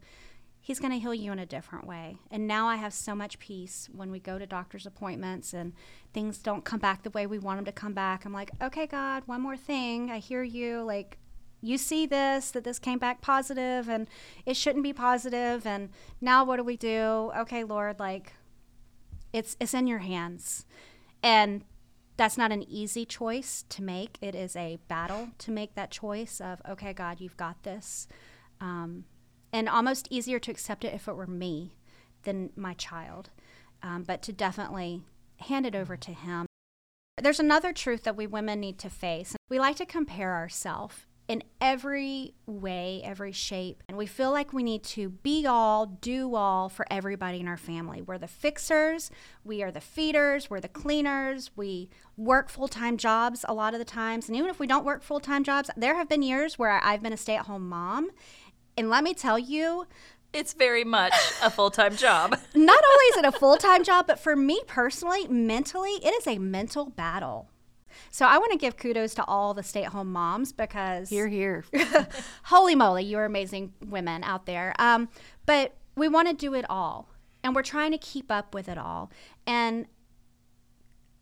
He's 0.61 0.79
going 0.79 0.93
to 0.93 0.99
heal 0.99 1.13
you 1.13 1.31
in 1.31 1.39
a 1.39 1.45
different 1.45 1.87
way. 1.87 2.17
And 2.31 2.47
now 2.47 2.69
I 2.69 2.77
have 2.77 2.95
so 2.95 3.15
much 3.15 3.39
peace 3.39 3.91
when 3.93 4.11
we 4.11 4.19
go 4.19 4.39
to 4.39 4.47
doctor's 4.47 4.87
appointments 4.87 5.53
and 5.53 5.73
things 6.15 6.39
don't 6.39 6.65
come 6.65 6.79
back 6.79 7.03
the 7.03 7.11
way 7.11 7.27
we 7.27 7.39
want 7.39 7.59
them 7.59 7.65
to 7.67 7.73
come 7.73 7.93
back. 7.93 8.25
I'm 8.25 8.33
like, 8.33 8.51
okay, 8.63 8.87
God, 8.87 9.25
one 9.27 9.43
more 9.43 9.59
thing. 9.59 10.11
I 10.11 10.19
hear 10.19 10.43
you. 10.43 10.83
Like, 10.83 11.19
you 11.63 11.79
see 11.79 12.07
this, 12.07 12.51
that 12.51 12.65
this 12.65 12.79
came 12.79 12.99
back 12.99 13.21
positive 13.21 13.89
and 13.89 14.09
it 14.45 14.57
shouldn't 14.57 14.83
be 14.83 14.93
positive. 14.93 15.67
And 15.67 15.91
now 16.21 16.45
what 16.45 16.57
do 16.57 16.65
we 16.65 16.77
do? 16.77 17.31
Okay, 17.39 17.65
Lord, 17.65 18.01
like, 18.01 18.35
it's, 19.33 19.57
it's 19.61 19.73
in 19.73 19.87
your 19.87 20.01
hands. 20.01 20.67
And 21.23 21.65
that's 22.17 22.37
not 22.37 22.53
an 22.53 22.65
easy 22.65 23.07
choice 23.07 23.65
to 23.71 23.83
make. 23.83 24.19
It 24.21 24.35
is 24.35 24.57
a 24.57 24.79
battle 24.89 25.31
to 25.39 25.51
make 25.51 25.77
that 25.77 25.91
choice 25.91 26.41
of, 26.41 26.61
okay, 26.69 26.93
God, 26.93 27.21
you've 27.21 27.37
got 27.37 27.63
this. 27.63 28.09
Um, 28.61 29.05
and 29.53 29.69
almost 29.69 30.09
easier 30.11 30.39
to 30.41 30.51
accept 30.51 30.85
it 30.85 30.95
if 30.95 31.07
it 31.07 31.15
were 31.15 31.27
me 31.27 31.77
than 32.25 32.51
my 32.57 32.75
child. 32.75 33.31
Um, 33.83 34.03
but 34.03 34.21
to 34.23 34.33
definitely 34.33 35.03
hand 35.39 35.65
it 35.65 35.75
over 35.75 35.97
to 35.97 36.13
Him. 36.13 36.47
There's 37.21 37.41
another 37.41 37.73
truth 37.73 38.05
that 38.05 38.17
we 38.17 38.27
women 38.27 38.61
need 38.61 38.79
to 38.81 38.91
face. 38.91 39.37
We 39.49 39.59
like 39.59 39.77
to 39.77 39.87
compare 39.87 40.35
ourselves 40.35 41.05
in 41.33 41.43
every 41.63 42.35
way, 42.45 43.01
every 43.03 43.33
shape. 43.33 43.83
And 43.89 43.97
we 43.97 44.05
feel 44.05 44.31
like 44.31 44.53
we 44.53 44.63
need 44.63 44.85
to 44.85 45.09
be 45.09 45.47
all, 45.47 45.87
do 45.87 46.35
all 46.35 46.69
for 46.69 46.85
everybody 46.91 47.41
in 47.41 47.49
our 47.49 47.57
family. 47.57 48.03
We're 48.03 48.19
the 48.19 48.29
fixers, 48.29 49.11
we 49.43 49.63
are 49.63 49.71
the 49.71 49.81
feeders, 49.81 50.51
we're 50.51 50.61
the 50.61 50.69
cleaners, 50.69 51.51
we 51.57 51.89
work 52.19 52.51
full 52.51 52.69
time 52.69 52.99
jobs 52.99 53.47
a 53.49 53.55
lot 53.55 53.73
of 53.73 53.79
the 53.79 53.87
times. 53.87 54.29
And 54.29 54.37
even 54.37 54.51
if 54.51 54.61
we 54.61 54.67
don't 54.67 54.85
work 54.85 55.03
full 55.03 55.21
time 55.21 55.43
jobs, 55.43 55.71
there 55.75 55.97
have 55.97 56.09
been 56.09 56.21
years 56.21 56.59
where 56.59 56.79
I've 56.85 57.03
been 57.03 57.15
a 57.15 57.17
stay 57.17 57.37
at 57.37 57.47
home 57.47 57.67
mom. 57.67 58.11
And 58.77 58.91
let 58.91 59.03
me 59.03 59.15
tell 59.15 59.39
you, 59.39 59.87
it's 60.35 60.53
very 60.53 60.85
much 60.85 61.15
a 61.43 61.49
full 61.49 61.71
time 61.71 61.97
job. 61.97 62.33
Not 62.55 62.85
only 62.85 63.05
is 63.07 63.17
it 63.17 63.25
a 63.25 63.33
full 63.33 63.57
time 63.57 63.85
job, 63.85 64.07
but 64.07 64.19
for 64.19 64.37
me 64.37 64.61
personally, 64.67 65.27
mentally, 65.29 65.93
it 66.03 66.13
is 66.13 66.27
a 66.27 66.39
mental 66.39 66.91
battle. 66.91 67.49
So 68.13 68.27
I 68.27 68.37
want 68.37 68.53
to 68.53 68.59
give 68.59 68.77
kudos 68.77 69.15
to 69.15 69.25
all 69.25 69.55
the 69.55 69.63
stay 69.63 69.85
at 69.85 69.93
home 69.93 70.13
moms 70.13 70.53
because. 70.53 71.09
Here, 71.09 71.29
here. 71.29 71.65
holy 72.45 72.75
moly, 72.75 73.05
you're 73.05 73.25
amazing 73.25 73.73
women 73.87 74.23
out 74.23 74.45
there. 74.45 74.75
Um, 74.79 75.09
but 75.47 75.75
we 75.97 76.09
want 76.09 76.29
to 76.29 76.35
do 76.35 76.53
it 76.53 76.67
all. 76.69 77.09
And 77.43 77.57
we're 77.57 77.63
trying 77.63 77.91
to 77.93 77.99
keep 77.99 78.31
up 78.31 78.55
with 78.55 78.69
it 78.69 78.77
all. 78.77 79.11
And 79.47 79.87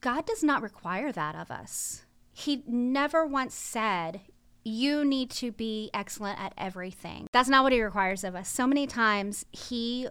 God 0.01 0.27
does 0.27 0.43
not 0.43 0.63
require 0.63 1.13
that 1.13 1.37
of 1.37 1.53
us. 1.53 2.05
He 2.33 2.65
never 2.67 3.25
once 3.25 3.55
said, 3.55 4.23
you 4.65 5.05
need 5.05 5.31
to 5.31 5.53
be 5.53 5.91
excellent 5.95 6.41
at 6.41 6.53
everything. 6.59 7.29
That's 7.33 7.49
not 7.49 7.63
what 7.63 7.73
He 7.73 7.81
requires 7.81 8.25
of 8.25 8.35
us. 8.35 8.49
So 8.49 8.67
many 8.67 8.89
times, 8.89 9.47
He 9.53 10.09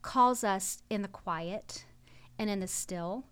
calls 0.00 0.42
us 0.42 0.82
in 0.88 1.02
the 1.02 1.08
quiet 1.08 1.84
and 2.38 2.48
in 2.48 2.60
the 2.60 2.66
still 2.66 3.26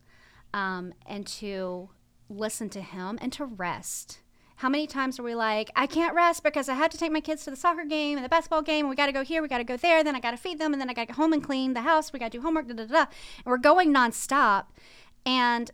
um, 0.52 0.92
and 1.06 1.26
to 1.26 1.88
listen 2.36 2.68
to 2.70 2.80
Him 2.80 3.18
and 3.20 3.32
to 3.34 3.44
rest. 3.44 4.20
How 4.56 4.68
many 4.68 4.86
times 4.86 5.18
are 5.18 5.24
we 5.24 5.34
like, 5.34 5.70
I 5.74 5.86
can't 5.86 6.14
rest 6.14 6.44
because 6.44 6.68
I 6.68 6.74
had 6.74 6.90
to 6.92 6.98
take 6.98 7.10
my 7.10 7.20
kids 7.20 7.44
to 7.44 7.50
the 7.50 7.56
soccer 7.56 7.84
game 7.84 8.16
and 8.16 8.24
the 8.24 8.28
basketball 8.28 8.62
game. 8.62 8.88
We 8.88 8.94
got 8.94 9.06
to 9.06 9.12
go 9.12 9.24
here, 9.24 9.42
we 9.42 9.48
got 9.48 9.58
to 9.58 9.64
go 9.64 9.76
there. 9.76 10.04
Then 10.04 10.14
I 10.14 10.20
got 10.20 10.30
to 10.30 10.36
feed 10.36 10.58
them, 10.58 10.72
and 10.72 10.80
then 10.80 10.88
I 10.88 10.94
got 10.94 11.02
to 11.02 11.06
get 11.08 11.16
home 11.16 11.32
and 11.32 11.42
clean 11.42 11.74
the 11.74 11.80
house. 11.80 12.12
We 12.12 12.20
got 12.20 12.30
to 12.30 12.38
do 12.38 12.42
homework, 12.42 12.68
da 12.68 12.74
da 12.74 12.84
da. 12.84 12.98
And 13.00 13.46
we're 13.46 13.58
going 13.58 13.92
nonstop, 13.92 14.66
and 15.26 15.70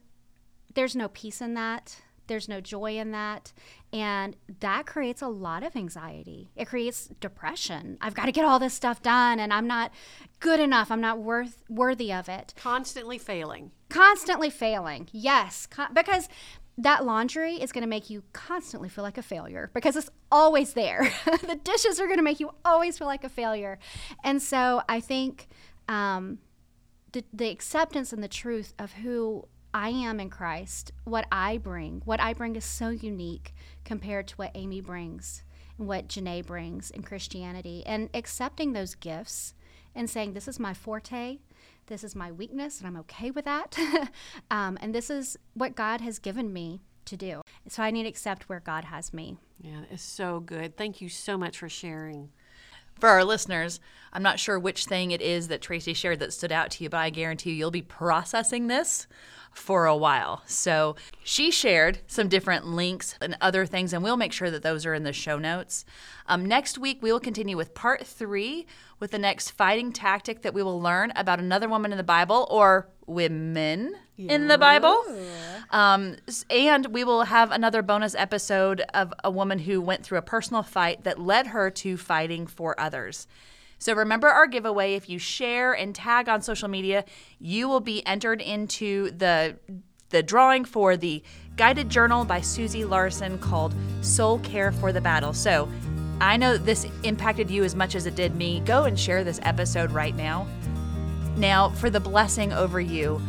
there's 0.75 0.97
no 0.97 1.09
peace 1.09 1.41
in 1.41 1.55
that. 1.55 2.01
There's 2.29 2.49
no 2.49 2.61
joy 2.61 2.99
in 2.99 3.11
that. 3.11 3.53
And 3.93 4.37
that 4.61 4.87
creates 4.87 5.23
a 5.23 5.29
lot 5.29 5.63
of 5.63 5.75
anxiety. 5.75 6.51
It 6.55 6.69
creates 6.69 7.09
depression. 7.21 7.99
I've 8.01 8.15
got 8.15 8.27
to 8.27 8.33
get 8.33 8.45
all 8.45 8.59
this 8.59 8.75
stuff 8.75 9.03
done 9.03 9.41
and 9.41 9.53
I'm 9.53 9.67
not 9.67 9.93
good 10.39 10.61
enough. 10.61 10.91
I'm 10.91 11.01
not 11.01 11.19
worth 11.19 11.65
worthy 11.69 12.13
of 12.13 12.29
it. 12.29 12.53
Constantly 12.57 13.19
failing. 13.19 13.73
Constantly 13.89 14.51
failing. 14.51 15.09
Yes, 15.13 15.67
con- 15.67 15.93
because 15.95 16.29
that 16.77 17.05
laundry 17.05 17.55
is 17.55 17.73
going 17.73 17.83
to 17.83 17.89
make 17.89 18.09
you 18.09 18.23
constantly 18.33 18.89
feel 18.89 19.03
like 19.03 19.19
a 19.19 19.23
failure 19.23 19.71
because 19.75 19.97
it's 19.97 20.11
always 20.31 20.75
there. 20.75 21.13
the 21.47 21.59
dishes 21.63 21.99
are 21.99 22.07
going 22.07 22.19
to 22.19 22.23
make 22.23 22.39
you 22.39 22.53
always 22.65 22.97
feel 22.97 23.09
like 23.09 23.25
a 23.25 23.29
failure. 23.29 23.79
And 24.23 24.41
so 24.41 24.83
I 24.89 25.01
think 25.01 25.49
um, 25.89 26.39
the, 27.13 27.25
the 27.33 27.51
acceptance 27.51 28.13
and 28.13 28.23
the 28.23 28.29
truth 28.29 28.75
of 28.79 28.93
who 28.93 29.49
I 29.75 29.91
am 29.91 30.21
in 30.21 30.31
Christ, 30.31 30.93
what 31.05 31.27
I 31.33 31.59
bring, 31.59 32.03
what 32.05 32.21
I 32.21 32.33
bring 32.33 32.57
is 32.57 32.65
so 32.65 32.91
unique 32.91 33.55
compared 33.85 34.29
to 34.29 34.37
what 34.37 34.53
Amy 34.55 34.81
brings 34.81 35.43
and 35.79 35.89
what 35.89 36.09
Janae 36.09 36.47
brings 36.47 36.91
in 36.91 37.03
Christianity. 37.03 37.83
And 37.87 38.09
accepting 38.15 38.73
those 38.73 38.95
gifts 38.95 39.55
and 39.95 40.09
saying, 40.09 40.33
This 40.33 40.49
is 40.49 40.61
my 40.61 40.75
forte, 40.75 41.39
this 41.89 42.05
is 42.05 42.15
my 42.15 42.31
weakness, 42.31 42.79
and 42.79 42.87
I'm 42.87 42.97
okay 42.99 43.31
with 43.31 43.45
that. 43.47 43.77
um, 44.51 44.79
and 44.81 44.95
this 44.95 45.11
is 45.11 45.37
what 45.55 45.75
God 45.75 46.01
has 46.01 46.19
given 46.19 46.53
me 46.53 46.81
to 47.07 47.17
do. 47.17 47.43
So 47.69 47.83
I 47.83 47.91
need 47.91 48.05
to 48.05 48.09
accept 48.09 48.49
where 48.49 48.61
God 48.61 48.85
has 48.85 49.13
me. 49.13 49.37
Yeah, 49.61 49.81
it's 49.91 50.03
so 50.03 50.41
good. 50.41 50.77
Thank 50.77 51.01
you 51.01 51.09
so 51.09 51.37
much 51.37 51.59
for 51.59 51.69
sharing. 51.69 52.31
For 52.99 53.09
our 53.09 53.25
listeners, 53.25 53.81
I'm 54.13 54.23
not 54.23 54.41
sure 54.41 54.59
which 54.59 54.87
thing 54.87 55.13
it 55.13 55.23
is 55.23 55.49
that 55.49 55.63
Tracie 55.63 55.95
shared 55.95 56.19
that 56.19 56.33
stood 56.33 56.51
out 56.51 56.71
to 56.73 56.83
you, 56.83 56.91
but 56.91 56.99
I 56.99 57.11
guarantee 57.11 57.51
you 57.51 57.57
you'll 57.57 57.71
be 57.71 57.83
processing 57.83 58.67
this 58.67 59.07
for 59.53 59.87
a 59.87 59.97
while. 59.97 60.43
So 60.47 60.97
she 61.23 61.51
shared 61.51 62.01
some 62.07 62.29
different 62.29 62.67
links 62.67 63.15
and 63.21 63.37
other 63.41 63.67
things, 63.67 63.93
and 63.93 64.03
we'll 64.03 64.17
make 64.17 64.33
sure 64.33 64.51
that 64.51 64.63
those 64.63 64.85
are 64.85 64.95
in 64.95 65.05
the 65.05 65.13
show 65.13 65.39
notes. 65.39 65.85
Um, 66.27 66.45
next 66.45 66.79
week, 66.79 66.99
we 67.01 67.13
will 67.13 67.21
continue 67.21 67.57
with 67.57 67.75
part 67.75 68.07
three 68.07 68.67
with 68.99 69.11
the 69.13 69.19
next 69.19 69.51
fighting 69.51 69.93
tactic 69.93 70.43
that 70.43 70.55
we 70.55 70.63
will 70.63 70.81
learn 70.81 71.13
about 71.15 71.39
another 71.39 71.69
woman 71.69 71.93
in 71.93 71.99
the 71.99 72.05
Bible 72.05 72.47
or 72.51 72.89
women 73.09 73.95
in 74.17 74.49
the 74.49 74.59
Bible. 74.59 75.03
Um, 75.71 76.17
and 76.51 76.87
we 76.87 77.05
will 77.05 77.25
have 77.25 77.51
another 77.51 77.83
bonus 77.83 78.15
episode 78.15 78.83
of 78.95 79.13
a 79.23 79.31
woman 79.31 79.59
who 79.61 79.81
went 79.81 80.05
through 80.05 80.19
a 80.19 80.23
personal 80.23 80.63
fight 80.63 81.05
that 81.05 81.19
led 81.19 81.49
her 81.49 81.71
to 81.71 81.97
fighting 81.97 82.47
for 82.47 82.79
others. 82.81 83.27
So 83.79 83.93
remember 83.95 84.29
our 84.29 84.47
giveaway. 84.47 84.95
If 84.95 85.09
you 85.09 85.19
share 85.19 85.73
and 85.73 85.95
tag 85.95 86.29
on 86.29 86.43
social 86.43 86.69
media, 86.69 87.05
you 87.39 87.69
will 87.69 87.81
be 87.81 88.05
entered 88.07 88.43
into 88.43 89.11
the 89.13 89.57
the 90.11 90.23
drawing 90.23 90.65
for 90.65 90.97
the 90.97 91.23
guided 91.57 91.91
journal 91.91 92.25
by 92.25 92.41
Susie 92.41 92.85
Larson 92.85 93.39
called 93.39 93.75
Soul 94.01 94.39
Care 94.39 94.73
for 94.73 94.91
the 94.91 95.03
Battle. 95.03 95.35
So 95.35 95.69
I 96.21 96.37
know 96.37 96.57
this 96.57 96.87
impacted 97.03 97.51
you 97.51 97.63
as 97.63 97.75
much 97.75 97.95
as 97.95 98.07
it 98.07 98.17
did 98.17 98.35
me. 98.35 98.61
Go 98.61 98.85
and 98.85 98.99
share 98.99 99.23
this 99.23 99.39
episode 99.43 99.93
right 99.93 100.17
now. 100.17 100.47
Now, 101.39 101.71
for 101.71 101.89
the 101.89 102.01
blessing 102.01 102.53
over 102.53 102.81
you, 102.81 103.23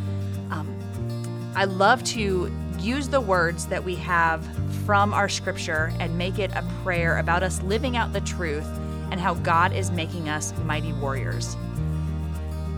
um, 0.50 1.52
I 1.54 1.64
love 1.64 2.02
to 2.04 2.52
use 2.80 3.08
the 3.08 3.20
words 3.20 3.66
that 3.66 3.84
we 3.84 3.94
have 3.96 4.44
from 4.84 5.14
our 5.14 5.28
scripture 5.28 5.92
and 6.00 6.18
make 6.18 6.40
it 6.40 6.50
a 6.52 6.64
prayer 6.82 7.18
about 7.18 7.44
us 7.44 7.62
living 7.62 7.96
out 7.96 8.12
the 8.12 8.20
truth 8.22 8.66
and 9.12 9.20
how 9.20 9.34
God 9.34 9.72
is 9.72 9.92
making 9.92 10.28
us 10.28 10.52
mighty 10.64 10.92
warriors. 10.94 11.56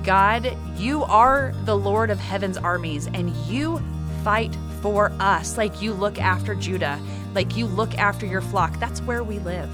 God, 0.04 0.54
you 0.76 1.04
are 1.04 1.54
the 1.64 1.76
Lord 1.76 2.10
of 2.10 2.18
heaven's 2.18 2.58
armies, 2.58 3.06
and 3.06 3.30
you 3.46 3.80
fight 4.24 4.54
for 4.82 5.12
us 5.20 5.56
like 5.56 5.80
you 5.80 5.94
look 5.94 6.18
after 6.18 6.54
Judah, 6.54 7.00
like 7.34 7.56
you 7.56 7.66
look 7.66 7.96
after 7.96 8.26
your 8.26 8.42
flock. 8.42 8.78
That's 8.80 9.00
where 9.02 9.24
we 9.24 9.38
live. 9.38 9.70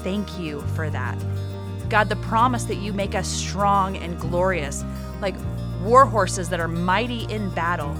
Thank 0.00 0.38
you 0.38 0.62
for 0.74 0.88
that. 0.88 1.18
God, 1.88 2.08
the 2.08 2.16
promise 2.16 2.64
that 2.64 2.76
you 2.76 2.92
make 2.92 3.14
us 3.14 3.28
strong 3.28 3.96
and 3.96 4.18
glorious, 4.18 4.84
like 5.20 5.34
war 5.82 6.04
horses 6.04 6.48
that 6.48 6.60
are 6.60 6.68
mighty 6.68 7.24
in 7.32 7.50
battle. 7.50 7.96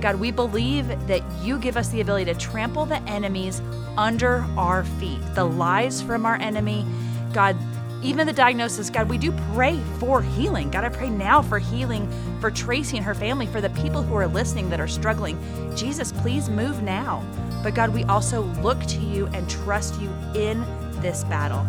God, 0.00 0.16
we 0.16 0.30
believe 0.30 0.88
that 1.06 1.22
you 1.42 1.58
give 1.58 1.76
us 1.76 1.88
the 1.88 2.00
ability 2.00 2.32
to 2.32 2.38
trample 2.38 2.86
the 2.86 3.00
enemies 3.02 3.60
under 3.96 4.46
our 4.56 4.84
feet, 4.84 5.20
the 5.34 5.44
lies 5.44 6.00
from 6.00 6.24
our 6.24 6.36
enemy. 6.36 6.86
God, 7.32 7.56
even 8.02 8.26
the 8.26 8.32
diagnosis, 8.32 8.88
God, 8.88 9.10
we 9.10 9.18
do 9.18 9.30
pray 9.52 9.78
for 9.98 10.22
healing. 10.22 10.70
God, 10.70 10.84
I 10.84 10.88
pray 10.88 11.10
now 11.10 11.42
for 11.42 11.58
healing 11.58 12.10
for 12.40 12.50
Tracie 12.50 12.96
and 12.96 13.04
her 13.04 13.14
family, 13.14 13.46
for 13.46 13.60
the 13.60 13.68
people 13.70 14.02
who 14.02 14.14
are 14.14 14.26
listening 14.26 14.70
that 14.70 14.80
are 14.80 14.88
struggling. 14.88 15.38
Jesus, 15.76 16.12
please 16.12 16.48
move 16.48 16.82
now. 16.82 17.22
But 17.62 17.74
God, 17.74 17.92
we 17.92 18.04
also 18.04 18.42
look 18.62 18.82
to 18.86 18.98
you 19.00 19.26
and 19.28 19.48
trust 19.50 20.00
you 20.00 20.08
in 20.34 20.64
this 21.02 21.24
battle, 21.24 21.66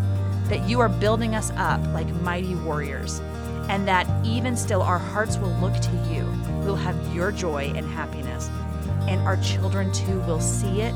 that 0.51 0.69
you 0.69 0.79
are 0.79 0.89
building 0.89 1.33
us 1.33 1.51
up 1.57 1.81
like 1.87 2.07
mighty 2.21 2.53
warriors, 2.53 3.19
and 3.67 3.87
that 3.87 4.07
even 4.23 4.55
still 4.55 4.83
our 4.83 4.99
hearts 4.99 5.37
will 5.37 5.55
look 5.55 5.73
to 5.81 5.91
you. 6.13 6.31
We'll 6.63 6.75
have 6.75 6.95
your 7.15 7.31
joy 7.31 7.73
and 7.75 7.87
happiness. 7.87 8.51
And 9.07 9.19
our 9.21 9.37
children 9.37 9.91
too 9.91 10.19
will 10.21 10.39
see 10.39 10.81
it, 10.81 10.93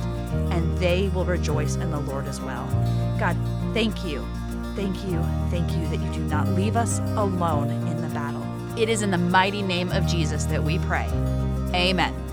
and 0.51 0.77
they 0.77 1.09
will 1.15 1.25
rejoice 1.25 1.75
in 1.75 1.89
the 1.89 1.99
Lord 2.01 2.27
as 2.27 2.39
well. 2.39 2.67
God, 3.17 3.35
thank 3.73 4.05
you 4.05 4.23
Thank 4.75 5.05
you, 5.05 5.21
thank 5.49 5.71
you 5.71 5.87
that 5.87 6.01
you 6.01 6.11
do 6.11 6.19
not 6.25 6.49
leave 6.49 6.75
us 6.75 6.99
alone 7.15 7.69
in 7.87 8.01
the 8.01 8.09
battle. 8.09 8.43
It 8.77 8.89
is 8.89 9.03
in 9.03 9.09
the 9.09 9.17
mighty 9.17 9.61
name 9.61 9.89
of 9.93 10.05
Jesus 10.05 10.43
that 10.45 10.61
we 10.61 10.79
pray. 10.79 11.07
Amen. 11.73 12.24